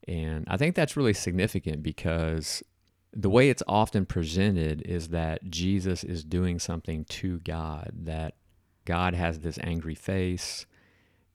And 0.08 0.46
I 0.48 0.58
think 0.58 0.76
that's 0.76 0.98
really 0.98 1.14
significant 1.14 1.84
because 1.84 2.64
the 3.12 3.30
way 3.30 3.50
it's 3.50 3.64
often 3.68 4.06
presented 4.06 4.82
is 4.84 5.10
that 5.10 5.50
Jesus 5.50 6.04
is 6.04 6.24
doing 6.24 6.60
something 6.60 7.06
to 7.06 7.40
God, 7.40 7.92
that 7.94 8.36
God 8.86 9.14
has 9.14 9.40
this 9.40 9.60
angry 9.62 9.96
face, 9.96 10.66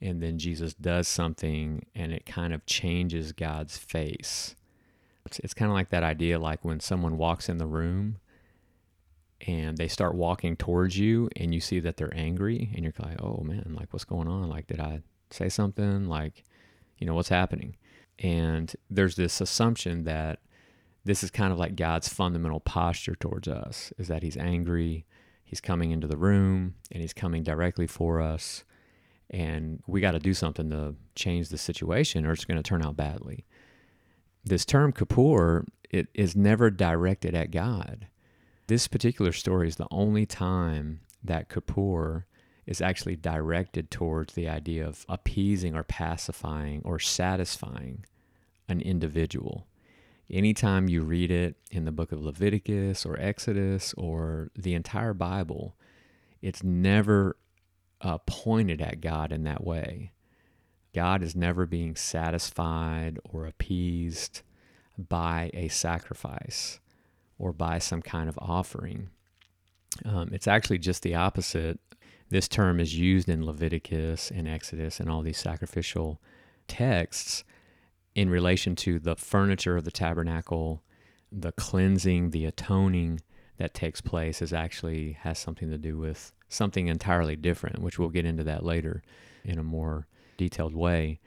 and 0.00 0.22
then 0.22 0.38
Jesus 0.38 0.74
does 0.74 1.08
something 1.08 1.84
and 1.94 2.12
it 2.12 2.26
kind 2.26 2.52
of 2.52 2.64
changes 2.66 3.32
God's 3.32 3.76
face. 3.76 4.54
It's, 5.26 5.38
it's 5.40 5.54
kind 5.54 5.70
of 5.70 5.74
like 5.74 5.90
that 5.90 6.02
idea 6.02 6.38
like 6.38 6.64
when 6.64 6.80
someone 6.80 7.18
walks 7.18 7.48
in 7.48 7.58
the 7.58 7.66
room 7.66 8.18
and 9.46 9.76
they 9.76 9.88
start 9.88 10.14
walking 10.14 10.56
towards 10.56 10.98
you 10.98 11.28
and 11.36 11.54
you 11.54 11.60
see 11.60 11.80
that 11.80 11.96
they're 11.96 12.16
angry 12.16 12.70
and 12.74 12.84
you're 12.84 12.92
like, 12.98 13.20
oh 13.22 13.42
man, 13.44 13.74
like 13.78 13.92
what's 13.92 14.04
going 14.04 14.28
on? 14.28 14.48
Like, 14.48 14.66
did 14.66 14.80
I 14.80 15.00
say 15.30 15.48
something? 15.48 16.06
Like, 16.06 16.44
you 16.98 17.06
know, 17.06 17.14
what's 17.14 17.28
happening? 17.28 17.76
And 18.18 18.74
there's 18.90 19.16
this 19.16 19.40
assumption 19.40 20.04
that 20.04 20.40
this 21.04 21.22
is 21.22 21.30
kind 21.30 21.52
of 21.52 21.58
like 21.58 21.76
God's 21.76 22.08
fundamental 22.08 22.60
posture 22.60 23.14
towards 23.14 23.48
us 23.48 23.92
is 23.98 24.08
that 24.08 24.22
he's 24.22 24.36
angry, 24.36 25.06
he's 25.44 25.60
coming 25.60 25.90
into 25.90 26.06
the 26.06 26.16
room 26.16 26.74
and 26.90 27.00
he's 27.00 27.12
coming 27.12 27.42
directly 27.42 27.86
for 27.86 28.20
us 28.20 28.64
and 29.30 29.82
we 29.86 30.00
got 30.00 30.12
to 30.12 30.18
do 30.18 30.34
something 30.34 30.70
to 30.70 30.94
change 31.14 31.48
the 31.48 31.58
situation 31.58 32.24
or 32.24 32.32
it's 32.32 32.44
going 32.44 32.56
to 32.56 32.62
turn 32.62 32.84
out 32.84 32.96
badly. 32.96 33.44
This 34.44 34.64
term 34.64 34.92
kapur 34.92 35.66
it 35.90 36.08
is 36.14 36.36
never 36.36 36.70
directed 36.70 37.34
at 37.34 37.50
God. 37.50 38.08
This 38.66 38.88
particular 38.88 39.32
story 39.32 39.68
is 39.68 39.76
the 39.76 39.88
only 39.90 40.26
time 40.26 41.00
that 41.24 41.48
kapur 41.48 42.24
is 42.66 42.82
actually 42.82 43.16
directed 43.16 43.90
towards 43.90 44.34
the 44.34 44.48
idea 44.48 44.86
of 44.86 45.06
appeasing 45.08 45.74
or 45.74 45.82
pacifying 45.82 46.82
or 46.84 46.98
satisfying 46.98 48.04
an 48.68 48.82
individual. 48.82 49.66
Anytime 50.30 50.88
you 50.88 51.02
read 51.02 51.30
it 51.30 51.56
in 51.70 51.86
the 51.86 51.92
book 51.92 52.12
of 52.12 52.20
Leviticus 52.20 53.06
or 53.06 53.18
Exodus 53.18 53.94
or 53.96 54.50
the 54.54 54.74
entire 54.74 55.14
Bible, 55.14 55.74
it's 56.42 56.62
never 56.62 57.36
uh, 58.00 58.18
pointed 58.26 58.80
at 58.80 59.00
God 59.00 59.32
in 59.32 59.44
that 59.44 59.64
way. 59.64 60.12
God 60.94 61.22
is 61.22 61.36
never 61.36 61.66
being 61.66 61.96
satisfied 61.96 63.18
or 63.24 63.46
appeased 63.46 64.42
by 64.96 65.50
a 65.54 65.68
sacrifice 65.68 66.80
or 67.38 67.52
by 67.52 67.78
some 67.78 68.02
kind 68.02 68.28
of 68.28 68.38
offering. 68.40 69.10
Um, 70.04 70.30
it's 70.32 70.48
actually 70.48 70.78
just 70.78 71.02
the 71.02 71.14
opposite. 71.14 71.78
This 72.30 72.48
term 72.48 72.80
is 72.80 72.98
used 72.98 73.28
in 73.28 73.44
Leviticus 73.44 74.30
and 74.30 74.48
Exodus 74.48 75.00
and 75.00 75.08
all 75.08 75.22
these 75.22 75.38
sacrificial 75.38 76.20
texts 76.66 77.44
in 78.14 78.28
relation 78.28 78.74
to 78.76 78.98
the 78.98 79.16
furniture 79.16 79.76
of 79.76 79.84
the 79.84 79.90
tabernacle, 79.90 80.82
the 81.30 81.52
cleansing, 81.52 82.30
the 82.30 82.44
atoning 82.44 83.20
that 83.58 83.74
takes 83.74 84.00
place 84.00 84.42
is 84.42 84.52
actually 84.52 85.12
has 85.20 85.38
something 85.38 85.70
to 85.70 85.78
do 85.78 85.96
with 85.96 86.32
something 86.48 86.88
entirely 86.88 87.36
different, 87.36 87.80
which 87.80 87.98
we'll 87.98 88.08
get 88.08 88.24
into 88.24 88.44
that 88.44 88.64
later 88.64 89.02
in 89.44 89.58
a 89.58 89.64
more 89.64 90.06
detailed 90.36 90.74
way. 90.74 91.20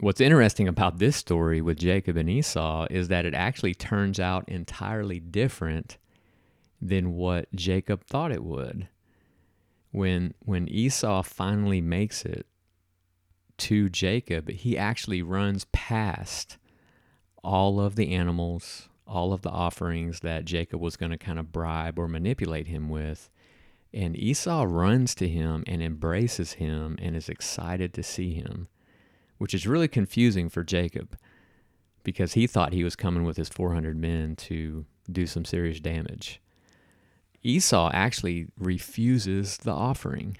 What's 0.00 0.20
interesting 0.20 0.66
about 0.66 0.98
this 0.98 1.16
story 1.16 1.60
with 1.60 1.78
Jacob 1.78 2.16
and 2.16 2.28
Esau 2.28 2.86
is 2.90 3.08
that 3.08 3.26
it 3.26 3.34
actually 3.34 3.74
turns 3.74 4.18
out 4.18 4.48
entirely 4.48 5.20
different 5.20 5.98
than 6.80 7.12
what 7.12 7.54
Jacob 7.54 8.04
thought 8.04 8.32
it 8.32 8.42
would. 8.42 8.88
When 9.92 10.34
when 10.40 10.68
Esau 10.68 11.22
finally 11.22 11.80
makes 11.80 12.24
it 12.24 12.46
to 13.58 13.88
Jacob, 13.88 14.50
he 14.50 14.76
actually 14.76 15.22
runs 15.22 15.66
past 15.72 16.56
all 17.44 17.78
of 17.78 17.94
the 17.94 18.12
animals, 18.12 18.88
all 19.06 19.32
of 19.32 19.42
the 19.42 19.50
offerings 19.50 20.20
that 20.20 20.46
Jacob 20.46 20.80
was 20.80 20.96
going 20.96 21.12
to 21.12 21.18
kind 21.18 21.38
of 21.38 21.52
bribe 21.52 21.98
or 21.98 22.08
manipulate 22.08 22.66
him 22.66 22.88
with. 22.88 23.30
And 23.94 24.16
Esau 24.16 24.64
runs 24.66 25.14
to 25.16 25.28
him 25.28 25.64
and 25.66 25.82
embraces 25.82 26.54
him 26.54 26.96
and 27.00 27.14
is 27.14 27.28
excited 27.28 27.92
to 27.94 28.02
see 28.02 28.32
him, 28.32 28.68
which 29.38 29.52
is 29.52 29.66
really 29.66 29.88
confusing 29.88 30.48
for 30.48 30.64
Jacob 30.64 31.16
because 32.02 32.32
he 32.32 32.46
thought 32.46 32.72
he 32.72 32.84
was 32.84 32.96
coming 32.96 33.24
with 33.24 33.36
his 33.36 33.48
400 33.48 33.96
men 33.96 34.36
to 34.36 34.86
do 35.10 35.26
some 35.26 35.44
serious 35.44 35.80
damage. 35.80 36.40
Esau 37.42 37.90
actually 37.92 38.46
refuses 38.58 39.58
the 39.58 39.72
offering. 39.72 40.38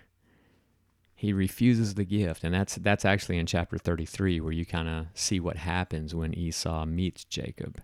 He 1.15 1.33
refuses 1.33 1.95
the 1.95 2.05
gift, 2.05 2.43
and 2.43 2.55
that's 2.55 2.77
that's 2.77 3.05
actually 3.05 3.39
in 3.39 3.47
chapter 3.47 3.79
33 3.79 4.41
where 4.41 4.53
you 4.53 4.65
kind 4.65 4.89
of 4.89 5.07
see 5.15 5.39
what 5.39 5.57
happens 5.57 6.15
when 6.15 6.35
Esau 6.35 6.85
meets 6.85 7.25
Jacob. 7.25 7.81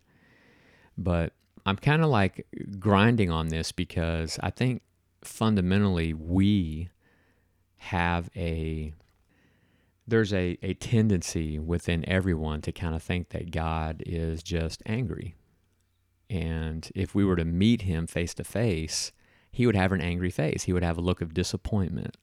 But 0.97 1.33
I'm 1.65 1.77
kind 1.77 2.03
of 2.03 2.11
like 2.11 2.47
grinding 2.79 3.31
on 3.31 3.49
this 3.49 3.71
because 3.71 4.39
I 4.43 4.51
think 4.51 4.83
fundamentally 5.23 6.15
we 6.15 6.89
have 7.77 8.31
a 8.37 8.93
there's 10.07 10.33
a, 10.33 10.57
a 10.63 10.73
tendency 10.75 11.59
within 11.59 12.09
everyone 12.09 12.63
to 12.63 12.73
kind 12.73 12.95
of 12.95 13.03
think 13.03 13.29
that 13.29 13.51
God 13.51 14.03
is 14.07 14.43
just 14.43 14.83
angry. 14.87 15.35
And 16.31 16.91
if 16.95 17.15
we 17.15 17.27
were 17.27 17.37
to 17.37 17.45
meet 17.45 17.83
him 17.83 18.07
face 18.07 18.33
to 18.35 18.45
face, 18.45 19.13
he 19.51 19.67
would 19.67 19.77
have 19.77 19.93
an 19.93 20.01
angry 20.01 20.31
face. 20.31 20.63
He 20.63 20.73
would 20.73 20.83
have 20.83 20.97
a 20.97 21.03
look 21.03 21.21
of 21.21 21.35
disappointment. 21.35 22.17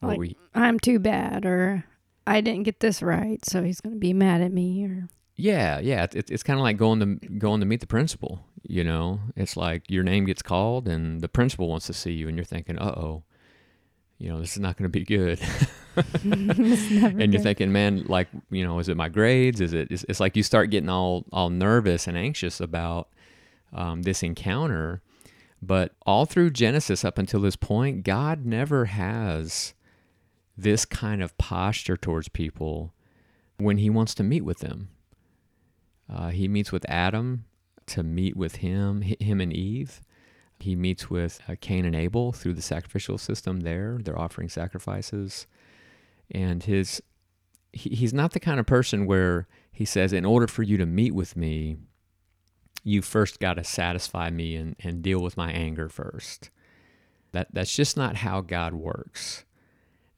Like, 0.00 0.18
we, 0.18 0.36
I'm 0.52 0.80
too 0.80 0.98
bad, 0.98 1.46
or 1.46 1.84
I 2.26 2.40
didn't 2.40 2.64
get 2.64 2.80
this 2.80 3.02
right, 3.02 3.44
so 3.44 3.62
he's 3.62 3.80
going 3.80 3.94
to 3.94 4.00
be 4.00 4.12
mad 4.12 4.40
at 4.40 4.52
me, 4.52 4.84
or 4.84 5.08
yeah, 5.36 5.78
yeah. 5.78 6.06
It's, 6.12 6.30
it's 6.30 6.42
kind 6.42 6.58
of 6.58 6.64
like 6.64 6.76
going 6.76 6.98
to 6.98 7.28
going 7.28 7.60
to 7.60 7.66
meet 7.66 7.80
the 7.80 7.86
principal. 7.86 8.44
You 8.64 8.84
know, 8.84 9.20
it's 9.36 9.56
like 9.56 9.90
your 9.90 10.04
name 10.04 10.24
gets 10.24 10.42
called 10.42 10.88
and 10.88 11.20
the 11.20 11.28
principal 11.28 11.68
wants 11.68 11.86
to 11.86 11.92
see 11.92 12.12
you, 12.12 12.28
and 12.28 12.36
you're 12.36 12.44
thinking, 12.44 12.78
uh 12.78 12.94
oh, 12.96 13.22
you 14.18 14.28
know, 14.28 14.40
this 14.40 14.52
is 14.52 14.60
not 14.60 14.76
going 14.76 14.90
to 14.90 14.98
be 14.98 15.04
good. 15.04 15.40
And 16.24 17.18
you're 17.18 17.26
good. 17.26 17.42
thinking, 17.42 17.70
man, 17.70 18.04
like, 18.06 18.28
you 18.50 18.64
know, 18.64 18.78
is 18.78 18.88
it 18.88 18.96
my 18.96 19.10
grades? 19.10 19.60
Is 19.60 19.74
it? 19.74 19.88
It's, 19.90 20.04
it's 20.08 20.20
like 20.20 20.36
you 20.36 20.42
start 20.42 20.70
getting 20.70 20.88
all 20.88 21.26
all 21.32 21.50
nervous 21.50 22.06
and 22.06 22.16
anxious 22.16 22.60
about 22.60 23.08
um, 23.72 24.02
this 24.02 24.22
encounter. 24.22 25.02
But 25.60 25.94
all 26.06 26.24
through 26.24 26.50
Genesis 26.50 27.04
up 27.04 27.18
until 27.18 27.40
this 27.40 27.56
point, 27.56 28.04
God 28.04 28.46
never 28.46 28.86
has 28.86 29.74
this 30.56 30.84
kind 30.84 31.22
of 31.22 31.36
posture 31.36 31.96
towards 31.96 32.28
people 32.28 32.94
when 33.58 33.76
He 33.78 33.90
wants 33.90 34.14
to 34.14 34.22
meet 34.22 34.44
with 34.44 34.60
them. 34.60 34.88
Uh, 36.12 36.28
he 36.28 36.48
meets 36.48 36.72
with 36.72 36.84
Adam 36.88 37.44
to 37.92 38.02
meet 38.02 38.36
with 38.36 38.56
him, 38.56 39.02
him 39.02 39.40
and 39.40 39.52
Eve. 39.52 40.00
He 40.58 40.76
meets 40.76 41.10
with 41.10 41.40
uh, 41.48 41.56
Cain 41.60 41.84
and 41.84 41.96
Abel 41.96 42.32
through 42.32 42.54
the 42.54 42.62
sacrificial 42.62 43.18
system 43.18 43.60
there. 43.60 43.98
They're 44.00 44.18
offering 44.18 44.48
sacrifices. 44.48 45.46
And 46.30 46.62
his 46.62 47.02
he, 47.72 47.90
he's 47.90 48.14
not 48.14 48.32
the 48.32 48.40
kind 48.40 48.60
of 48.60 48.66
person 48.66 49.06
where 49.06 49.48
he 49.72 49.84
says, 49.84 50.12
in 50.12 50.24
order 50.24 50.46
for 50.46 50.62
you 50.62 50.76
to 50.76 50.86
meet 50.86 51.14
with 51.14 51.36
me, 51.36 51.76
you 52.84 53.02
first 53.02 53.40
got 53.40 53.54
to 53.54 53.64
satisfy 53.64 54.30
me 54.30 54.56
and, 54.56 54.76
and 54.80 55.02
deal 55.02 55.20
with 55.20 55.36
my 55.36 55.50
anger 55.50 55.88
first. 55.88 56.50
That 57.32 57.48
that's 57.52 57.74
just 57.74 57.96
not 57.96 58.16
how 58.16 58.40
God 58.40 58.74
works. 58.74 59.44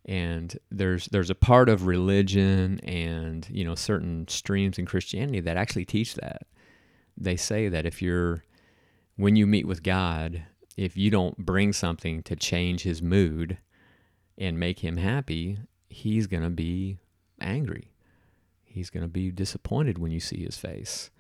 And 0.07 0.59
there's 0.71 1.07
there's 1.07 1.31
a 1.31 1.35
part 1.35 1.69
of 1.69 1.87
religion 1.87 2.81
and 2.81 3.47
you 3.51 3.65
know 3.65 3.75
certain 3.75 4.27
streams 4.29 4.79
in 4.79 4.87
Christianity 4.87 5.41
that 5.41 5.57
actually 5.57 5.85
teach 5.85 6.15
that. 6.17 6.47
They 7.17 7.37
say 7.37 7.69
that 7.69 7.87
if 7.87 8.03
you're 8.03 8.45
when 9.17 9.37
you 9.37 9.47
meet 9.47 9.67
with 9.67 9.83
God, 9.83 10.45
if 10.77 10.97
you 10.97 11.11
don't 11.11 11.39
bring 11.39 11.73
something 11.73 12.23
to 12.25 12.35
change 12.35 12.83
his 12.83 13.01
mood 13.01 13.59
and 14.37 14.59
make 14.59 14.81
him 14.81 14.97
happy, 14.97 15.59
he's 15.89 16.27
going 16.27 16.43
to 16.43 16.51
be 16.51 16.99
angry. 17.41 17.93
He's 18.65 18.91
going 18.91 19.05
to 19.05 19.09
be 19.09 19.31
disappointed 19.31 19.99
when 19.99 20.11
you 20.11 20.19
see 20.19 20.43
his 20.43 20.57
face. 20.57 21.11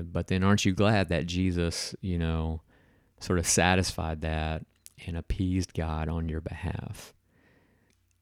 But 0.00 0.26
then 0.26 0.42
aren't 0.42 0.64
you 0.64 0.72
glad 0.72 1.08
that 1.08 1.26
Jesus, 1.26 1.94
you 2.00 2.18
know, 2.18 2.62
sort 3.20 3.38
of 3.38 3.46
satisfied 3.46 4.20
that 4.22 4.64
and 5.06 5.16
appeased 5.16 5.74
God 5.74 6.08
on 6.08 6.28
your 6.28 6.40
behalf? 6.40 7.14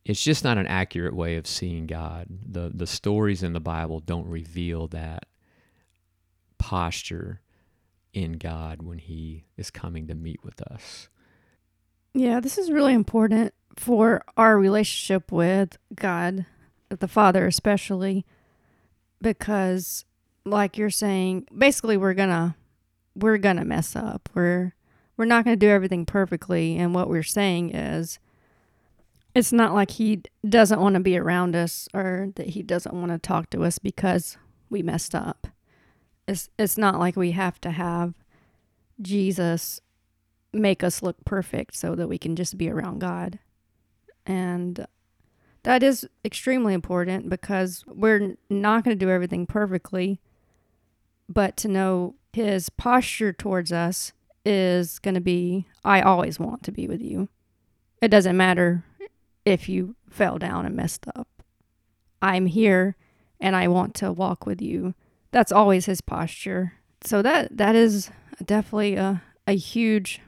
It's 0.04 0.22
just 0.22 0.44
not 0.44 0.58
an 0.58 0.66
accurate 0.66 1.14
way 1.14 1.36
of 1.36 1.46
seeing 1.46 1.86
God. 1.86 2.26
The 2.30 2.70
the 2.72 2.86
stories 2.86 3.42
in 3.42 3.52
the 3.52 3.60
Bible 3.60 4.00
don't 4.00 4.26
reveal 4.26 4.88
that 4.88 5.26
posture 6.60 7.40
in 8.12 8.32
God 8.32 8.82
when 8.82 8.98
he 8.98 9.46
is 9.56 9.70
coming 9.70 10.06
to 10.08 10.14
meet 10.14 10.44
with 10.44 10.60
us. 10.62 11.08
Yeah, 12.12 12.38
this 12.38 12.58
is 12.58 12.70
really 12.70 12.92
important 12.92 13.54
for 13.76 14.22
our 14.36 14.58
relationship 14.58 15.32
with 15.32 15.78
God, 15.94 16.44
the 16.90 17.08
Father 17.08 17.46
especially, 17.46 18.26
because 19.22 20.04
like 20.44 20.76
you're 20.76 20.90
saying, 20.90 21.46
basically 21.56 21.96
we're 21.96 22.14
gonna 22.14 22.56
we're 23.14 23.38
gonna 23.38 23.64
mess 23.64 23.96
up. 23.96 24.28
We're 24.34 24.74
we're 25.16 25.24
not 25.24 25.44
gonna 25.44 25.56
do 25.56 25.70
everything 25.70 26.04
perfectly, 26.04 26.76
and 26.76 26.94
what 26.94 27.08
we're 27.08 27.22
saying 27.22 27.74
is 27.74 28.18
it's 29.34 29.52
not 29.52 29.72
like 29.72 29.92
he 29.92 30.22
doesn't 30.46 30.80
want 30.80 30.94
to 30.94 31.00
be 31.00 31.16
around 31.16 31.56
us 31.56 31.88
or 31.94 32.30
that 32.34 32.48
he 32.48 32.62
doesn't 32.62 32.94
want 32.94 33.12
to 33.12 33.18
talk 33.18 33.48
to 33.50 33.62
us 33.64 33.78
because 33.78 34.36
we 34.68 34.82
messed 34.82 35.14
up. 35.14 35.46
It's 36.30 36.48
it's 36.56 36.78
not 36.78 37.00
like 37.00 37.16
we 37.16 37.32
have 37.32 37.60
to 37.62 37.72
have 37.72 38.14
Jesus 39.02 39.80
make 40.52 40.84
us 40.84 41.02
look 41.02 41.16
perfect 41.24 41.74
so 41.74 41.96
that 41.96 42.08
we 42.08 42.18
can 42.18 42.36
just 42.36 42.56
be 42.56 42.70
around 42.70 43.00
God. 43.00 43.40
And 44.24 44.86
that 45.64 45.82
is 45.82 46.08
extremely 46.24 46.72
important 46.72 47.28
because 47.28 47.84
we're 47.88 48.36
not 48.48 48.84
going 48.84 48.96
to 48.96 49.04
do 49.04 49.10
everything 49.10 49.44
perfectly, 49.44 50.20
but 51.28 51.56
to 51.58 51.68
know 51.68 52.14
his 52.32 52.68
posture 52.70 53.32
towards 53.32 53.72
us 53.72 54.12
is 54.44 55.00
going 55.00 55.16
to 55.16 55.20
be 55.20 55.66
I 55.84 56.00
always 56.00 56.38
want 56.38 56.62
to 56.62 56.70
be 56.70 56.86
with 56.86 57.02
you. 57.02 57.28
It 58.00 58.08
doesn't 58.08 58.36
matter 58.36 58.84
if 59.44 59.68
you 59.68 59.96
fell 60.08 60.38
down 60.38 60.64
and 60.64 60.76
messed 60.76 61.06
up. 61.08 61.26
I'm 62.22 62.46
here 62.46 62.94
and 63.40 63.56
I 63.56 63.66
want 63.66 63.96
to 63.96 64.12
walk 64.12 64.46
with 64.46 64.62
you. 64.62 64.94
That's 65.32 65.52
always 65.52 65.86
his 65.86 66.00
posture. 66.00 66.74
So 67.02 67.22
that 67.22 67.56
that 67.56 67.74
is 67.74 68.10
definitely 68.44 68.96
a, 68.96 69.22
a 69.46 69.56
huge 69.56 70.20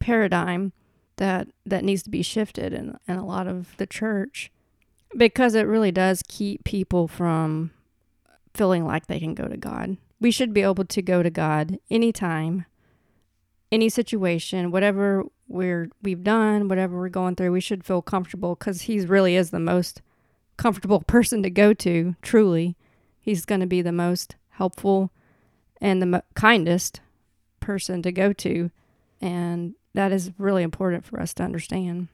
paradigm 0.00 0.72
that 1.16 1.48
that 1.64 1.84
needs 1.84 2.02
to 2.04 2.10
be 2.10 2.22
shifted 2.22 2.72
in, 2.72 2.96
in 3.06 3.16
a 3.16 3.24
lot 3.24 3.46
of 3.46 3.76
the 3.76 3.86
church 3.86 4.50
because 5.16 5.54
it 5.54 5.66
really 5.66 5.92
does 5.92 6.22
keep 6.26 6.64
people 6.64 7.06
from 7.06 7.70
feeling 8.54 8.84
like 8.84 9.06
they 9.06 9.20
can 9.20 9.34
go 9.34 9.46
to 9.46 9.56
God. 9.56 9.96
We 10.20 10.30
should 10.30 10.52
be 10.52 10.62
able 10.62 10.84
to 10.84 11.02
go 11.02 11.22
to 11.22 11.30
God 11.30 11.78
anytime, 11.90 12.66
any 13.70 13.88
situation, 13.88 14.70
whatever 14.70 15.24
we're 15.48 15.90
we've 16.02 16.24
done, 16.24 16.68
whatever 16.68 16.96
we're 16.96 17.08
going 17.08 17.36
through, 17.36 17.52
we 17.52 17.60
should 17.60 17.84
feel 17.84 18.02
comfortable 18.02 18.56
cuz 18.56 18.82
he 18.82 19.00
really 19.00 19.36
is 19.36 19.50
the 19.50 19.60
most 19.60 20.02
comfortable 20.56 21.00
person 21.06 21.42
to 21.42 21.50
go 21.50 21.74
to, 21.74 22.16
truly. 22.22 22.76
He's 23.24 23.46
going 23.46 23.62
to 23.62 23.66
be 23.66 23.80
the 23.80 23.90
most 23.90 24.36
helpful 24.50 25.10
and 25.80 26.02
the 26.02 26.06
mo- 26.06 26.22
kindest 26.34 27.00
person 27.58 28.02
to 28.02 28.12
go 28.12 28.34
to. 28.34 28.70
And 29.18 29.74
that 29.94 30.12
is 30.12 30.30
really 30.36 30.62
important 30.62 31.06
for 31.06 31.18
us 31.18 31.32
to 31.34 31.42
understand. 31.42 32.08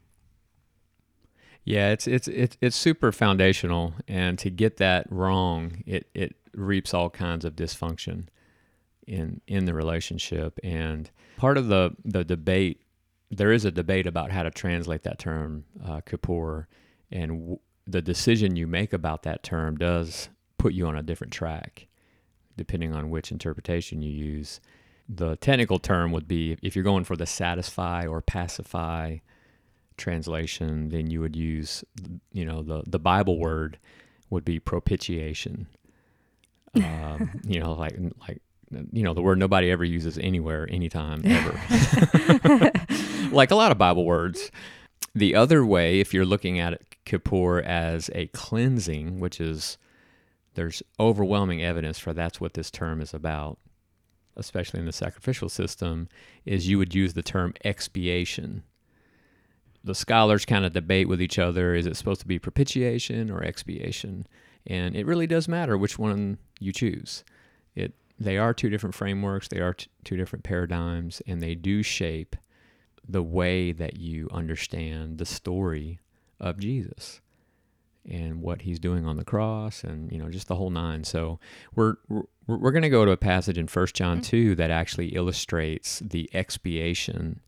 Yeah, 1.65 1.91
it's 1.91 2.07
it's 2.07 2.29
it's 2.29 2.57
it's 2.61 2.77
super 2.77 3.11
foundational, 3.11 3.95
and 4.07 4.39
to 4.39 4.51
get 4.51 4.77
that 4.77 5.07
wrong, 5.11 5.83
it 5.85 6.09
it 6.15 6.37
reaps 6.55 6.95
all 6.95 7.11
kinds 7.11 7.45
of 7.45 7.57
dysfunction 7.57 8.29
in 9.05 9.41
in 9.49 9.65
the 9.65 9.75
relationship. 9.75 10.61
And 10.63 11.11
part 11.37 11.59
of 11.59 11.67
the 11.67 11.97
the 12.05 12.23
debate, 12.23 12.83
there 13.33 13.51
is 13.51 13.65
a 13.65 13.73
debate 13.73 14.07
about 14.07 14.31
how 14.31 14.45
to 14.45 14.51
translate 14.51 15.03
that 15.03 15.19
term 15.19 15.65
uh, 15.85 16.01
and 17.11 17.31
w- 17.31 17.59
the 17.85 18.01
decision 18.01 18.55
you 18.55 18.69
make 18.69 18.93
about 18.93 19.25
that 19.25 19.43
term 19.43 19.77
does 19.77 20.29
put 20.61 20.73
you 20.73 20.87
on 20.87 20.97
a 20.97 21.03
different 21.03 21.33
track, 21.33 21.87
depending 22.57 22.95
on 22.95 23.11
which 23.11 23.33
interpretation 23.33 24.03
you 24.03 24.11
use 24.11 24.61
the 25.13 25.37
technical 25.37 25.79
term 25.79 26.13
would 26.13 26.29
be 26.29 26.57
if 26.63 26.77
you're 26.77 26.85
going 26.85 27.05
for 27.05 27.17
the 27.17 27.27
satisfy 27.27 28.07
or 28.07 28.21
pacify 28.21 29.17
translation, 29.97 30.89
then 30.91 31.11
you 31.11 31.21
would 31.21 31.35
use, 31.35 31.85
you 32.33 32.45
know, 32.45 32.63
the, 32.63 32.83
the 32.87 32.99
Bible 32.99 33.39
word 33.39 33.79
would 34.31 34.45
be 34.45 34.59
propitiation. 34.59 35.67
Um, 36.73 37.41
you 37.43 37.59
know, 37.59 37.73
like, 37.73 37.99
like, 38.29 38.41
you 38.93 39.03
know, 39.03 39.13
the 39.13 39.21
word 39.21 39.41
nobody 39.41 39.73
ever 39.73 39.83
uses 39.83 40.17
anywhere, 40.19 40.69
anytime, 40.71 41.21
ever. 41.25 41.61
like 43.33 43.51
a 43.51 43.57
lot 43.57 43.73
of 43.73 43.79
Bible 43.79 44.05
words. 44.05 44.53
The 45.13 45.35
other 45.35 45.67
way, 45.67 45.99
if 45.99 46.15
you're 46.15 46.25
looking 46.25 46.61
at 46.61 46.75
it, 46.75 46.95
Kippur 47.05 47.61
as 47.61 48.09
a 48.15 48.29
cleansing, 48.29 49.19
which 49.19 49.41
is, 49.41 49.79
there's 50.55 50.83
overwhelming 50.99 51.63
evidence 51.63 51.99
for 51.99 52.13
that's 52.13 52.41
what 52.41 52.55
this 52.55 52.71
term 52.71 53.01
is 53.01 53.15
about 53.15 53.59
especially 54.37 54.81
in 54.81 54.87
the 54.87 54.93
sacrificial 54.93 55.49
system, 55.49 56.09
is 56.45 56.69
you 56.69 56.79
would 56.79 56.95
use 56.95 57.13
the 57.13 57.23
term 57.23 57.55
expiation. 57.65 58.63
The 59.85 59.95
scholars 59.95 60.45
kind 60.45 60.65
of 60.65 60.73
debate 60.73 61.09
with 61.09 61.23
each 61.23 61.39
other 61.39 61.75
is 61.75 61.87
it 61.87 61.97
supposed 61.97 62.21
to 62.23 62.27
be 62.27 62.39
propitiation 62.39 63.31
or 63.31 63.43
expiation? 63.43 64.27
And 64.67 64.95
it 64.95 65.07
really 65.07 65.27
does 65.27 65.49
matter 65.49 65.79
which 65.79 65.99
one 65.99 66.39
you 66.59 66.73
choose. 66.73 67.25
It 67.75 67.95
they 68.19 68.37
are 68.37 68.53
two 68.53 68.69
different 68.69 68.95
frameworks, 68.95 69.49
they 69.49 69.61
are 69.61 69.73
t- 69.73 69.89
two 70.05 70.17
different 70.17 70.45
paradigms, 70.45 71.23
and 71.27 71.41
they 71.41 71.55
do 71.55 71.83
shape 71.83 72.37
the 73.09 73.23
way 73.23 73.73
that 73.73 73.97
you 73.97 74.29
understand 74.31 75.17
the 75.17 75.25
story 75.25 75.99
of 76.39 76.59
Jesus 76.59 77.23
and 78.09 78.41
what 78.41 78.63
he's 78.63 78.79
doing 78.79 79.07
on 79.07 79.17
the 79.17 79.25
cross 79.25 79.85
and 79.85 80.11
you 80.11 80.19
know 80.19 80.31
just 80.31 80.49
the 80.49 80.57
whole 80.57 80.71
nine. 80.71 81.05
So 81.05 81.39
we're 81.75 81.97
we're, 82.09 82.23
we're 82.47 82.71
going 82.73 82.83
to 82.83 82.89
go 82.89 83.05
to 83.05 83.11
a 83.11 83.17
passage 83.17 83.59
in 83.59 83.67
First 83.67 83.95
john 83.95 84.19
mm-hmm. 84.19 84.31
2 84.31 84.55
that 84.57 84.71
actually 84.71 85.09
illustrates 85.09 86.01
the 86.01 86.31
expiation 86.35 87.41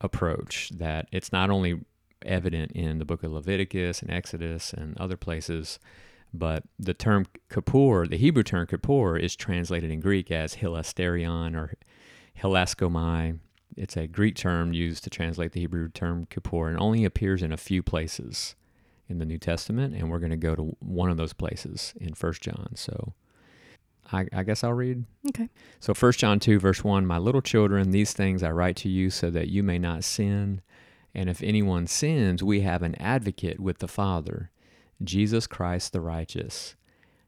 approach 0.00 0.70
that 0.70 1.08
it's 1.12 1.32
not 1.32 1.50
only 1.50 1.80
evident 2.24 2.72
in 2.72 2.98
the 2.98 3.04
book 3.04 3.22
of 3.22 3.32
leviticus 3.32 4.02
and 4.02 4.10
exodus 4.10 4.72
and 4.72 4.96
other 4.98 5.16
places 5.16 5.78
but 6.34 6.64
the 6.78 6.92
term 6.92 7.24
kippur 7.50 8.06
the 8.06 8.16
hebrew 8.16 8.42
term 8.42 8.66
kippur 8.66 9.16
is 9.16 9.36
translated 9.36 9.90
in 9.90 10.00
greek 10.00 10.30
as 10.30 10.56
hilasterion 10.56 11.54
or 11.54 11.72
hilaskomai. 12.42 13.38
It's 13.76 13.96
a 13.96 14.06
greek 14.06 14.36
term 14.36 14.72
used 14.72 15.04
to 15.04 15.10
translate 15.10 15.52
the 15.52 15.60
hebrew 15.60 15.88
term 15.88 16.26
kippur 16.26 16.68
and 16.68 16.78
only 16.78 17.04
appears 17.04 17.42
in 17.42 17.52
a 17.52 17.56
few 17.56 17.82
places 17.82 18.54
in 19.08 19.18
the 19.18 19.26
New 19.26 19.38
Testament, 19.38 19.94
and 19.94 20.10
we're 20.10 20.18
going 20.18 20.30
to 20.30 20.36
go 20.36 20.54
to 20.54 20.76
one 20.80 21.10
of 21.10 21.16
those 21.16 21.32
places 21.32 21.94
in 22.00 22.14
First 22.14 22.42
John. 22.42 22.70
So 22.74 23.14
I, 24.12 24.26
I, 24.32 24.42
guess 24.42 24.64
I'll 24.64 24.72
read. 24.72 25.04
Okay. 25.28 25.48
So 25.80 25.94
First 25.94 26.18
John 26.18 26.38
2, 26.40 26.58
verse 26.58 26.84
1 26.84 27.06
My 27.06 27.18
little 27.18 27.42
children, 27.42 27.90
these 27.90 28.12
things 28.12 28.42
I 28.42 28.50
write 28.50 28.76
to 28.76 28.88
you 28.88 29.10
so 29.10 29.30
that 29.30 29.48
you 29.48 29.62
may 29.62 29.78
not 29.78 30.04
sin. 30.04 30.60
And 31.14 31.30
if 31.30 31.42
anyone 31.42 31.86
sins, 31.86 32.42
we 32.42 32.60
have 32.60 32.82
an 32.82 32.94
advocate 32.96 33.58
with 33.58 33.78
the 33.78 33.88
Father, 33.88 34.50
Jesus 35.02 35.46
Christ 35.46 35.92
the 35.92 36.00
righteous. 36.00 36.76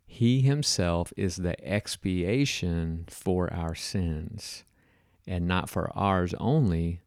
He 0.07 0.41
himself 0.41 1.13
is 1.17 1.37
the 1.37 1.63
expiation 1.67 3.05
for 3.09 3.53
our 3.53 3.75
sins, 3.75 4.65
and 5.27 5.47
not 5.47 5.69
for 5.69 5.91
ours 5.97 6.35
only, 6.39 7.03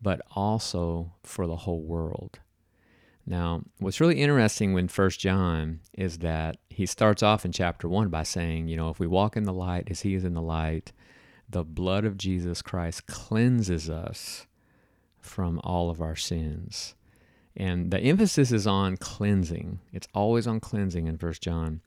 but 0.00 0.20
also 0.34 1.12
for 1.22 1.46
the 1.46 1.56
whole 1.56 1.82
world. 1.82 2.38
Now, 3.26 3.62
what's 3.78 4.00
really 4.00 4.20
interesting 4.20 4.72
when 4.72 4.86
First 4.86 5.18
John 5.18 5.80
is 5.92 6.18
that 6.18 6.58
he 6.70 6.86
starts 6.86 7.22
off 7.22 7.44
in 7.44 7.52
chapter 7.52 7.88
one 7.88 8.08
by 8.08 8.22
saying, 8.22 8.68
you 8.68 8.76
know, 8.76 8.88
if 8.90 9.00
we 9.00 9.06
walk 9.06 9.36
in 9.36 9.44
the 9.44 9.52
light 9.52 9.88
as 9.90 10.02
he 10.02 10.14
is 10.14 10.24
in 10.24 10.34
the 10.34 10.42
light, 10.42 10.92
the 11.48 11.64
blood 11.64 12.04
of 12.04 12.16
Jesus 12.16 12.62
Christ 12.62 13.06
cleanses 13.06 13.90
us 13.90 14.46
from 15.20 15.60
all 15.64 15.90
of 15.90 16.00
our 16.00 16.14
sins. 16.14 16.94
And 17.56 17.90
the 17.90 17.98
emphasis 17.98 18.52
is 18.52 18.66
on 18.66 18.96
cleansing. 18.96 19.80
It's 19.92 20.08
always 20.14 20.46
on 20.46 20.60
cleansing 20.60 21.06
in 21.06 21.18
First 21.18 21.42
John. 21.42 21.80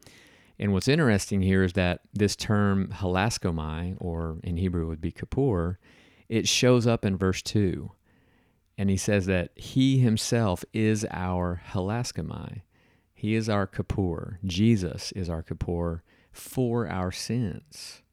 And 0.58 0.74
what's 0.74 0.88
interesting 0.90 1.42
here 1.42 1.64
is 1.64 1.74
that 1.74 2.02
this 2.14 2.36
term 2.36 2.90
hilaskomai, 2.96 3.96
or 4.00 4.38
in 4.44 4.58
Hebrew 4.58 4.88
would 4.88 5.00
be 5.00 5.12
kippur, 5.12 5.80
it 6.28 6.48
shows 6.48 6.86
up 6.86 7.06
in 7.06 7.18
verse 7.18 7.42
2. 7.42 7.92
And 8.80 8.90
he 8.90 8.96
says 8.96 9.26
that 9.26 9.52
he 9.56 10.00
himself 10.00 10.64
is 10.74 11.06
our 11.12 11.62
hilaskomai. 11.72 12.62
He 13.14 13.36
is 13.36 13.50
our 13.50 13.68
Kippur. 13.68 14.40
Jesus 14.46 15.12
is 15.12 15.30
our 15.30 15.44
Kippur 15.44 16.02
for 16.32 16.88
our 16.88 17.12
sins. 17.12 18.04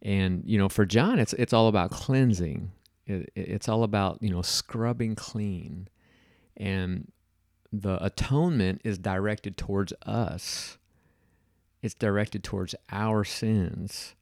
And 0.00 0.44
you 0.46 0.56
know, 0.56 0.68
for 0.68 0.86
John, 0.86 1.18
it's 1.18 1.32
it's 1.32 1.52
all 1.52 1.66
about 1.66 1.90
cleansing. 1.90 2.70
It, 3.08 3.32
it's 3.34 3.68
all 3.68 3.82
about 3.82 4.22
you 4.22 4.30
know 4.30 4.40
scrubbing 4.40 5.16
clean, 5.16 5.88
and 6.56 7.10
the 7.72 7.98
atonement 8.04 8.82
is 8.84 8.98
directed 8.98 9.56
towards 9.56 9.92
us. 10.06 10.78
It's 11.82 11.94
directed 11.94 12.44
towards 12.44 12.76
our 12.92 13.24
sins. 13.24 14.14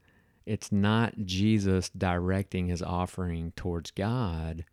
It's 0.47 0.73
not 0.73 1.27
Jesus 1.27 1.91
directing 1.91 2.69
his 2.69 2.81
offering 2.81 3.53
towards 3.57 3.91
God 3.91 4.65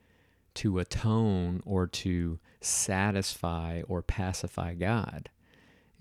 to 0.55 0.79
atone 0.79 1.61
or 1.65 1.87
to 1.87 2.39
satisfy 2.59 3.81
or 3.87 4.01
pacify 4.01 4.73
God. 4.73 5.29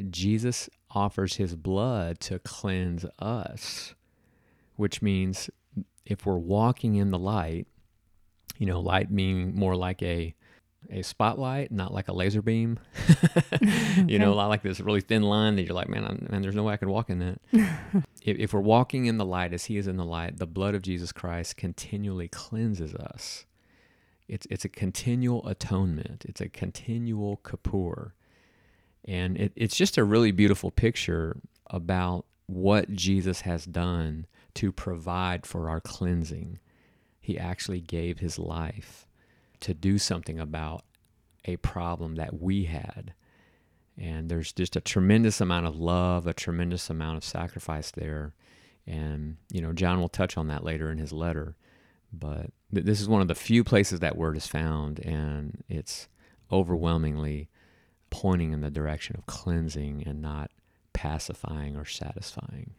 Jesus 0.08 0.70
offers 0.90 1.36
his 1.36 1.54
blood 1.54 2.20
to 2.20 2.38
cleanse 2.38 3.04
us, 3.18 3.94
which 4.76 5.02
means 5.02 5.50
if 6.06 6.24
we're 6.24 6.38
walking 6.38 6.96
in 6.96 7.10
the 7.10 7.18
light, 7.18 7.66
you 8.58 8.66
know, 8.66 8.80
light 8.80 9.14
being 9.14 9.54
more 9.54 9.76
like 9.76 10.02
a 10.02 10.34
a 10.88 11.02
spotlight, 11.02 11.70
not 11.70 11.92
like 11.92 12.08
a 12.08 12.12
laser 12.12 12.40
beam. 12.40 12.78
you 14.06 14.18
know, 14.18 14.34
like 14.34 14.62
this 14.62 14.80
really 14.80 15.02
thin 15.02 15.22
line 15.22 15.56
that 15.56 15.62
you're 15.62 15.74
like, 15.74 15.88
man, 15.88 16.26
man, 16.30 16.42
there's 16.42 16.54
no 16.54 16.62
way 16.62 16.72
I 16.72 16.78
could 16.78 16.88
walk 16.88 17.10
in 17.10 17.18
that. 17.18 17.40
if, 18.22 18.38
if 18.38 18.54
we're 18.54 18.60
walking 18.60 19.06
in 19.06 19.18
the 19.18 19.24
light 19.24 19.52
as 19.52 19.66
He 19.66 19.76
is 19.76 19.86
in 19.86 19.96
the 19.96 20.04
light, 20.04 20.38
the 20.38 20.46
blood 20.46 20.74
of 20.74 20.82
Jesus 20.82 21.12
Christ 21.12 21.56
continually 21.56 22.28
cleanses 22.28 22.94
us. 22.94 23.44
It's 24.30 24.46
it's 24.48 24.64
a 24.64 24.68
continual 24.68 25.46
atonement. 25.48 26.24
It's 26.28 26.40
a 26.40 26.48
continual 26.48 27.38
kippur, 27.38 28.14
and 29.04 29.36
it, 29.36 29.52
it's 29.56 29.76
just 29.76 29.98
a 29.98 30.04
really 30.04 30.30
beautiful 30.30 30.70
picture 30.70 31.40
about 31.66 32.26
what 32.46 32.92
Jesus 32.92 33.40
has 33.40 33.64
done 33.64 34.26
to 34.54 34.70
provide 34.70 35.46
for 35.46 35.68
our 35.68 35.80
cleansing. 35.80 36.60
He 37.20 37.38
actually 37.38 37.80
gave 37.80 38.20
his 38.20 38.38
life 38.38 39.06
to 39.60 39.74
do 39.74 39.98
something 39.98 40.38
about 40.38 40.84
a 41.44 41.56
problem 41.56 42.14
that 42.14 42.40
we 42.40 42.64
had. 42.64 43.14
And 43.98 44.30
there's 44.30 44.52
just 44.52 44.76
a 44.76 44.80
tremendous 44.80 45.40
amount 45.40 45.66
of 45.66 45.78
love, 45.78 46.26
a 46.26 46.32
tremendous 46.32 46.88
amount 46.88 47.18
of 47.18 47.24
sacrifice 47.24 47.90
there. 47.90 48.34
And, 48.86 49.36
you 49.52 49.60
know, 49.60 49.72
John 49.72 50.00
will 50.00 50.08
touch 50.08 50.36
on 50.36 50.46
that 50.48 50.64
later 50.64 50.90
in 50.90 50.98
his 50.98 51.12
letter. 51.12 51.56
But 52.12 52.50
this 52.72 53.00
is 53.00 53.08
one 53.08 53.20
of 53.20 53.28
the 53.28 53.34
few 53.34 53.64
places 53.64 54.00
that 54.00 54.16
word 54.16 54.36
is 54.36 54.46
found, 54.46 55.00
and 55.00 55.62
it's 55.68 56.08
overwhelmingly 56.52 57.48
pointing 58.10 58.52
in 58.52 58.60
the 58.60 58.70
direction 58.70 59.16
of 59.16 59.26
cleansing 59.26 60.04
and 60.06 60.20
not 60.20 60.50
pacifying 60.92 61.76
or 61.76 61.84
satisfying. 61.84 62.72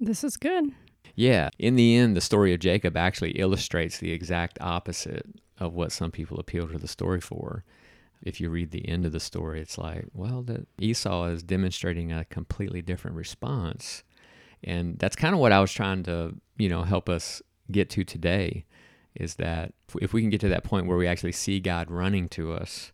This 0.00 0.24
is 0.24 0.36
good. 0.36 0.70
Yeah. 1.14 1.50
In 1.58 1.76
the 1.76 1.96
end, 1.96 2.16
the 2.16 2.20
story 2.20 2.52
of 2.52 2.60
Jacob 2.60 2.96
actually 2.96 3.32
illustrates 3.32 3.98
the 3.98 4.12
exact 4.12 4.58
opposite 4.60 5.26
of 5.58 5.74
what 5.74 5.92
some 5.92 6.10
people 6.10 6.38
appeal 6.38 6.68
to 6.68 6.78
the 6.78 6.88
story 6.88 7.20
for. 7.20 7.64
If 8.22 8.40
you 8.40 8.50
read 8.50 8.70
the 8.70 8.88
end 8.88 9.04
of 9.04 9.12
the 9.12 9.20
story, 9.20 9.60
it's 9.60 9.78
like, 9.78 10.06
well, 10.14 10.42
that 10.42 10.66
Esau 10.78 11.26
is 11.26 11.42
demonstrating 11.42 12.10
a 12.10 12.24
completely 12.24 12.82
different 12.82 13.16
response. 13.16 14.02
And 14.62 14.98
that's 14.98 15.16
kind 15.16 15.34
of 15.34 15.40
what 15.40 15.52
I 15.52 15.60
was 15.60 15.72
trying 15.72 16.04
to, 16.04 16.34
you 16.56 16.68
know, 16.68 16.82
help 16.82 17.08
us 17.08 17.42
get 17.70 17.90
to 17.90 18.04
today 18.04 18.64
is 19.14 19.36
that 19.36 19.72
if 20.00 20.12
we 20.12 20.20
can 20.20 20.30
get 20.30 20.40
to 20.40 20.48
that 20.48 20.64
point 20.64 20.86
where 20.86 20.96
we 20.96 21.06
actually 21.06 21.32
see 21.32 21.60
God 21.60 21.90
running 21.90 22.28
to 22.30 22.52
us 22.52 22.92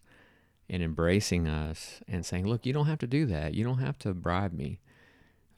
and 0.68 0.82
embracing 0.82 1.48
us 1.48 2.00
and 2.06 2.24
saying, 2.24 2.46
Look, 2.46 2.66
you 2.66 2.72
don't 2.72 2.86
have 2.86 2.98
to 2.98 3.06
do 3.06 3.26
that. 3.26 3.54
You 3.54 3.64
don't 3.64 3.78
have 3.78 3.98
to 4.00 4.14
bribe 4.14 4.52
me. 4.52 4.80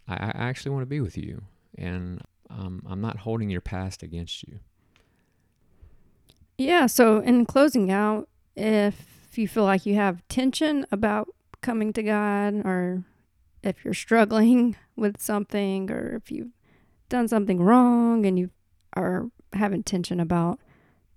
I, 0.08 0.14
I 0.14 0.32
actually 0.34 0.70
want 0.70 0.82
to 0.82 0.86
be 0.86 1.00
with 1.00 1.18
you. 1.18 1.42
And 1.76 2.22
um, 2.48 2.82
I'm 2.88 3.00
not 3.00 3.18
holding 3.18 3.50
your 3.50 3.60
past 3.60 4.02
against 4.02 4.42
you. 4.46 4.60
Yeah. 6.58 6.86
So, 6.86 7.18
in 7.18 7.46
closing 7.46 7.90
out, 7.90 8.28
if 8.54 9.38
you 9.38 9.48
feel 9.48 9.64
like 9.64 9.86
you 9.86 9.94
have 9.94 10.26
tension 10.28 10.86
about 10.92 11.28
coming 11.60 11.92
to 11.94 12.02
God, 12.02 12.54
or 12.64 13.04
if 13.62 13.84
you're 13.84 13.94
struggling 13.94 14.76
with 14.96 15.20
something, 15.20 15.90
or 15.90 16.16
if 16.16 16.30
you've 16.30 16.52
done 17.08 17.28
something 17.28 17.60
wrong 17.60 18.24
and 18.24 18.38
you 18.38 18.50
are 18.94 19.30
having 19.54 19.82
tension 19.82 20.20
about 20.20 20.58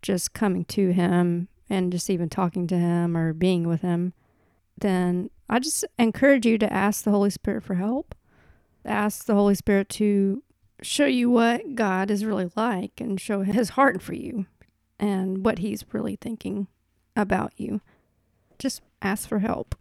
just 0.02 0.34
coming 0.34 0.66
to 0.66 0.92
Him 0.92 1.48
and 1.70 1.92
just 1.92 2.10
even 2.10 2.30
talking 2.30 2.68
to 2.68 2.78
Him 2.78 3.18
or 3.18 3.34
being 3.34 3.68
with 3.68 3.82
Him, 3.82 4.14
then 4.78 5.30
I 5.50 5.60
just 5.60 5.86
encourage 5.98 6.46
you 6.46 6.58
to 6.58 6.72
ask 6.72 7.04
the 7.04 7.12
Holy 7.12 7.30
Spirit 7.30 7.64
for 7.64 7.76
help. 7.76 8.16
Ask 8.84 9.26
the 9.26 9.36
Holy 9.36 9.56
Spirit 9.56 9.90
to 9.90 10.44
show 10.82 11.06
you 11.06 11.30
what 11.30 11.76
God 11.76 12.12
is 12.12 12.26
really 12.26 12.52
like 12.56 13.00
and 13.00 13.20
show 13.20 13.42
His 13.42 13.70
heart 13.70 14.02
for 14.02 14.14
you 14.14 14.46
and 15.00 15.46
what 15.46 15.60
He's 15.60 15.86
really 15.92 16.18
thinking 16.20 16.68
about 17.16 17.54
you. 17.58 17.82
Just 18.60 18.82
ask 19.02 19.28
for 19.28 19.40
help 19.40 19.76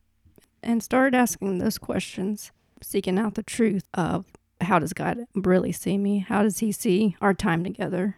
and 0.62 0.82
start 0.82 1.14
asking 1.14 1.58
those 1.58 1.78
questions, 1.78 2.52
seeking 2.82 3.18
out 3.18 3.34
the 3.34 3.42
truth 3.42 3.84
of 3.92 4.26
how 4.60 4.78
does 4.78 4.92
God 4.92 5.26
really 5.34 5.72
see 5.72 5.98
me? 5.98 6.20
How 6.20 6.42
does 6.42 6.58
He 6.58 6.72
see 6.72 7.16
our 7.20 7.34
time 7.34 7.64
together? 7.64 8.16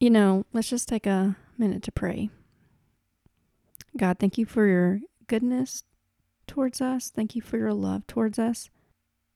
You 0.00 0.10
know, 0.10 0.44
let's 0.52 0.68
just 0.68 0.88
take 0.88 1.06
a 1.06 1.36
minute 1.56 1.82
to 1.84 1.92
pray. 1.92 2.30
God, 3.96 4.18
thank 4.18 4.36
you 4.36 4.44
for 4.44 4.66
your 4.66 5.00
goodness 5.26 5.84
towards 6.46 6.80
us. 6.80 7.10
Thank 7.10 7.34
you 7.36 7.42
for 7.42 7.56
your 7.58 7.72
love 7.72 8.06
towards 8.06 8.38
us. 8.38 8.70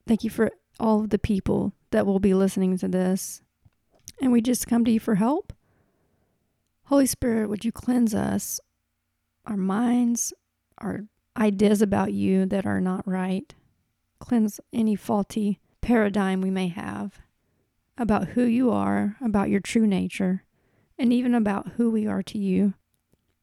Thank 0.07 0.23
you 0.23 0.29
for 0.29 0.51
all 0.79 1.01
of 1.01 1.09
the 1.09 1.19
people 1.19 1.73
that 1.91 2.05
will 2.05 2.19
be 2.19 2.33
listening 2.33 2.77
to 2.77 2.87
this. 2.87 3.41
And 4.21 4.31
we 4.31 4.41
just 4.41 4.67
come 4.67 4.83
to 4.85 4.91
you 4.91 4.99
for 4.99 5.15
help. 5.15 5.53
Holy 6.85 7.05
Spirit, 7.05 7.49
would 7.49 7.63
you 7.63 7.71
cleanse 7.71 8.13
us, 8.13 8.59
our 9.45 9.57
minds, 9.57 10.33
our 10.79 11.05
ideas 11.37 11.81
about 11.81 12.11
you 12.13 12.45
that 12.47 12.65
are 12.65 12.81
not 12.81 13.07
right? 13.07 13.53
Cleanse 14.19 14.59
any 14.73 14.95
faulty 14.95 15.59
paradigm 15.81 16.41
we 16.41 16.51
may 16.51 16.67
have 16.67 17.19
about 17.97 18.29
who 18.29 18.43
you 18.43 18.71
are, 18.71 19.17
about 19.21 19.49
your 19.49 19.59
true 19.59 19.85
nature, 19.87 20.43
and 20.99 21.13
even 21.13 21.33
about 21.33 21.69
who 21.77 21.89
we 21.89 22.05
are 22.05 22.21
to 22.21 22.37
you. 22.37 22.73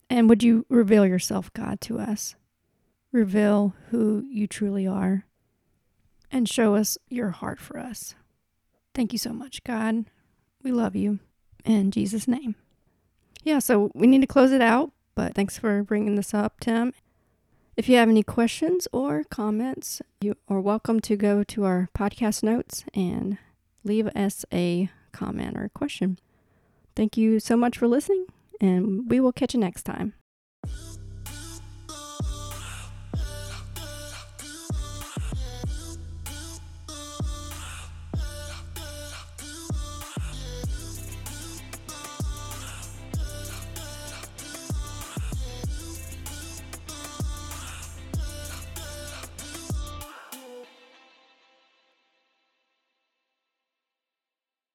And 0.09 0.29
would 0.29 0.42
you 0.42 0.66
reveal 0.69 1.07
yourself, 1.07 1.53
God, 1.55 1.81
to 1.83 1.99
us? 1.99 2.37
Reveal 3.11 3.75
who 3.90 4.25
you 4.31 4.47
truly 4.47 4.87
are 4.87 5.25
and 6.31 6.49
show 6.49 6.75
us 6.75 6.99
your 7.09 7.31
heart 7.31 7.59
for 7.59 7.79
us. 7.79 8.14
Thank 8.95 9.12
you 9.12 9.19
so 9.19 9.33
much, 9.33 9.64
God. 9.64 10.05
We 10.62 10.71
love 10.71 10.95
you. 10.95 11.19
In 11.64 11.90
Jesus' 11.90 12.29
name. 12.29 12.55
Yeah, 13.42 13.59
so 13.59 13.90
we 13.95 14.07
need 14.07 14.21
to 14.21 14.27
close 14.27 14.53
it 14.53 14.61
out, 14.61 14.92
but 15.14 15.35
thanks 15.35 15.59
for 15.59 15.83
bringing 15.83 16.16
this 16.16 16.35
up, 16.35 16.61
Tim. 16.61 16.92
If 17.77 17.88
you 17.88 17.97
have 17.97 18.09
any 18.09 18.23
questions 18.23 18.88
or 18.92 19.25
comments, 19.25 20.03
you 20.21 20.35
are 20.49 20.61
welcome 20.61 21.01
to 21.01 21.16
go 21.16 21.45
to 21.45 21.64
our 21.64 21.88
podcast 21.97 22.42
notes 22.42 22.85
and 22.95 23.38
leave 23.85 24.09
us 24.09 24.45
a 24.53 24.88
comment 25.12 25.57
or 25.57 25.64
a 25.64 25.71
question. 25.71 26.19
Thank 26.96 27.16
you 27.16 27.38
so 27.38 27.56
much 27.56 27.78
for 27.78 27.87
listening, 27.87 28.26
and 28.61 29.09
we 29.09 29.20
will 29.20 29.32
catch 29.32 29.54
you 29.54 29.61
next 29.61 29.85
time. 29.85 30.14